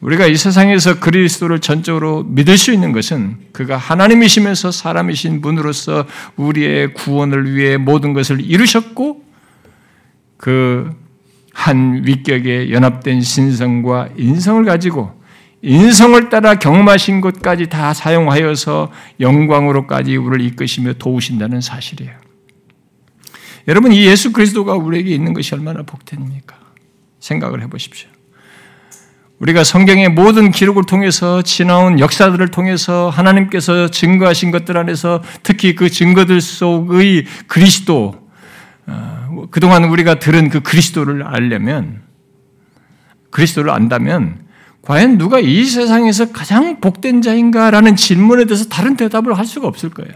[0.02, 7.56] 우리가 이 세상에서 그리스도를 전적으로 믿을 수 있는 것은 그가 하나님이시면서 사람이신 분으로서 우리의 구원을
[7.56, 9.24] 위해 모든 것을 이루셨고
[10.38, 11.04] 그
[11.54, 15.22] 한 위격에 연합된 신성과 인성을 가지고
[15.62, 18.92] 인성을 따라 경험하신 것까지 다 사용하여서
[19.22, 22.23] 영광으로까지 우리를 이끄시며 도우신다는 사실이에요.
[23.68, 26.58] 여러분 이 예수 그리스도가 우리에게 있는 것이 얼마나 복된입니까?
[27.20, 28.10] 생각을 해보십시오.
[29.40, 36.40] 우리가 성경의 모든 기록을 통해서 지나온 역사들을 통해서 하나님께서 증거하신 것들 안에서 특히 그 증거들
[36.40, 38.30] 속의 그리스도,
[38.88, 42.04] 어, 그동안 우리가 들은 그 그리스도를 알려면,
[43.32, 44.44] 그리스도를 안다면,
[44.82, 50.14] 과연 누가 이 세상에서 가장 복된 자인가라는 질문에 대해서 다른 대답을 할 수가 없을 거예요.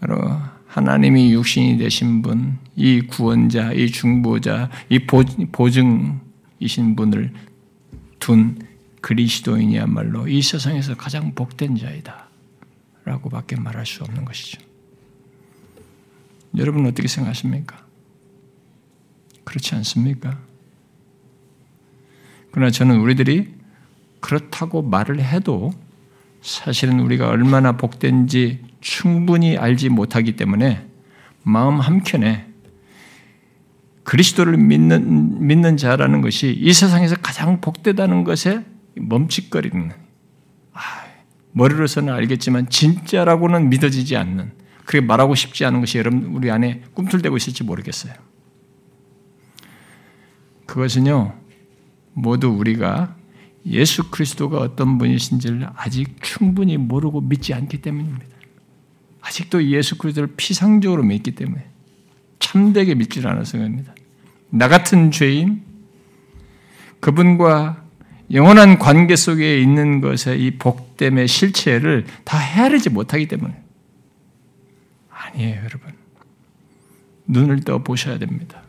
[0.00, 0.40] 바로
[0.82, 7.32] 하나님이 육신이 되신 분, 이 구원자, 이 중보자, 이 보증이신 분을
[8.18, 8.58] 둔
[9.00, 12.28] 그리스도인이야말로 이 세상에서 가장 복된 자이다.
[13.04, 14.60] 라고 밖에 말할 수 없는 것이죠.
[16.56, 17.84] 여러분 어떻게 생각하십니까?
[19.44, 20.38] 그렇지 않습니까?
[22.50, 23.54] 그러나 저는 우리들이
[24.20, 25.72] 그렇다고 말을 해도
[26.42, 30.86] 사실은 우리가 얼마나 복된지 충분히 알지 못하기 때문에
[31.42, 32.46] 마음 한켠에
[34.02, 38.64] 그리스도를 믿는, 믿는 자라는 것이 이 세상에서 가장 복되다는 것에
[38.96, 39.90] 멈칫거리는,
[40.74, 40.80] 아,
[41.52, 44.52] 머리로서는 알겠지만 진짜라고는 믿어지지 않는,
[44.84, 48.12] 그렇게 말하고 싶지 않은 것이 여러분 우리 안에 꿈틀대고 있을지 모르겠어요.
[50.66, 51.34] 그것은요,
[52.14, 53.16] 모두 우리가
[53.66, 58.31] 예수 그리스도가 어떤 분이신지를 아직 충분히 모르고 믿지 않기 때문입니다.
[59.22, 61.64] 아직도 예수 그리스도를 피상적으로 믿기 때문에
[62.38, 63.94] 참되게 믿지 않아서 그럽니다.
[64.50, 65.62] 나 같은 죄인,
[67.00, 67.82] 그분과
[68.32, 73.54] 영원한 관계 속에 있는 것의 이 복됨의 실체를 다 헤아리지 못하기 때문에
[75.10, 75.92] 아니에요, 여러분.
[77.26, 78.62] 눈을 떠 보셔야 됩니다.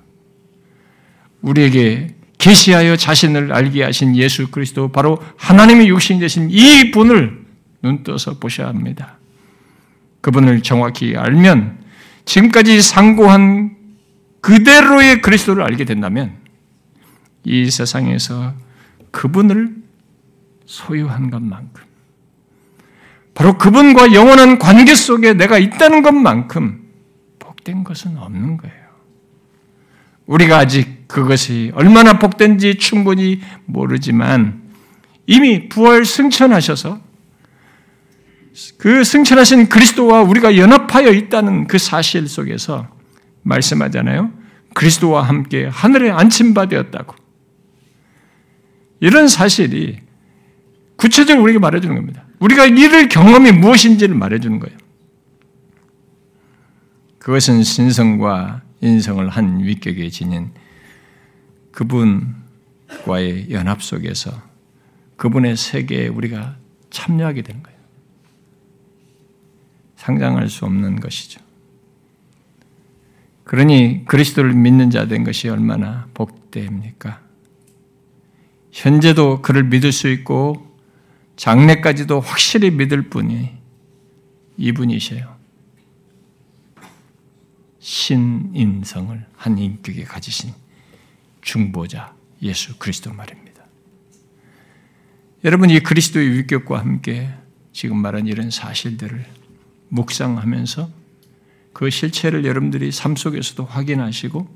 [1.42, 7.44] 우리에게 계시하여 자신을 알게 하신 예수 그리스도 바로 하나님의 육신이 되신 이 분을
[7.82, 9.18] 눈 떠서 보셔야 합니다.
[10.24, 11.80] 그분을 정확히 알면
[12.24, 13.76] 지금까지 상고한
[14.40, 16.38] 그대로의 그리스도를 알게 된다면
[17.44, 18.54] 이 세상에서
[19.12, 19.76] 그분을
[20.66, 21.84] 소유한 것만큼
[23.34, 26.88] 바로 그분과 영원한 관계 속에 내가 있다는 것만큼
[27.40, 28.76] 복된 것은 없는 거예요.
[30.26, 34.62] 우리가 아직 그것이 얼마나 복된지 충분히 모르지만
[35.28, 37.02] 이미 부활 승천하셔서
[38.78, 42.88] 그 승천하신 그리스도와 우리가 연합하여 있다는 그 사실 속에서
[43.42, 44.32] 말씀하잖아요.
[44.74, 47.16] 그리스도와 함께 하늘에 안침받았다고.
[49.00, 50.00] 이런 사실이
[50.96, 52.26] 구체적으로 우리에게 말해주는 겁니다.
[52.40, 54.78] 우리가 이를 경험이 무엇인지를 말해주는 거예요.
[57.20, 60.52] 그것은 신성과 인성을 한 위격에 지닌
[61.72, 64.32] 그분과의 연합 속에서
[65.16, 66.58] 그분의 세계에 우리가
[66.90, 67.73] 참여하게 되는 거예요.
[70.04, 71.40] 상상할 수 없는 것이죠.
[73.46, 77.22] 그러니 그리스도를 믿는 자 된 것이 얼마나 복됩니까?
[78.74, 80.76] 현재도 그를 믿을 수 있고
[81.38, 83.50] 장래까지도 확실히 믿을 분이
[84.58, 85.34] 이분이셔요.
[87.80, 90.54] 신인성을 한 인격에 가지신
[91.42, 93.64] 중보자 예수 그리스도 말입니다.
[95.46, 97.30] 여러분 이 그리스도의 위격과 함께
[97.72, 99.43] 지금 말한 이런 사실들을
[99.94, 100.90] 묵상하면서
[101.74, 104.48] 그 실체를 여러분들이 삶 속에서도 확인하시고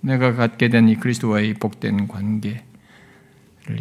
[0.00, 2.62] 내가 갖게 된 이 그리스도와의 복된 관계를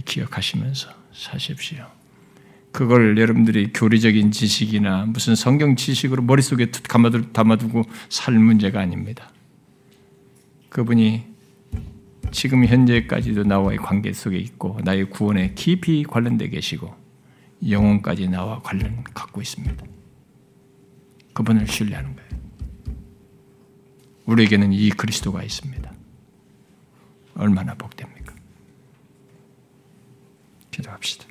[0.06, 1.86] 기억하시면서 사십시오.
[2.72, 9.30] 그걸 여러분들이 교리적인 지식이나 무슨 성경 지식으로 머릿속에 담아두고 살 문제가 아닙니다.
[10.70, 11.24] 그분이
[12.32, 16.96] 지금 현재까지도 나와의 관계 속에 있고 나의 구원에 깊이 관련되 계시고
[17.68, 19.91] 영혼까지 나와 관련 갖고 있습니다.
[21.42, 22.30] 그분을 신뢰하는 거예요.
[24.26, 25.92] 우리에게는 이 그리스도가 있습니다.
[27.36, 28.36] 얼마나 복됩니까?
[30.70, 31.31] 기도합시다.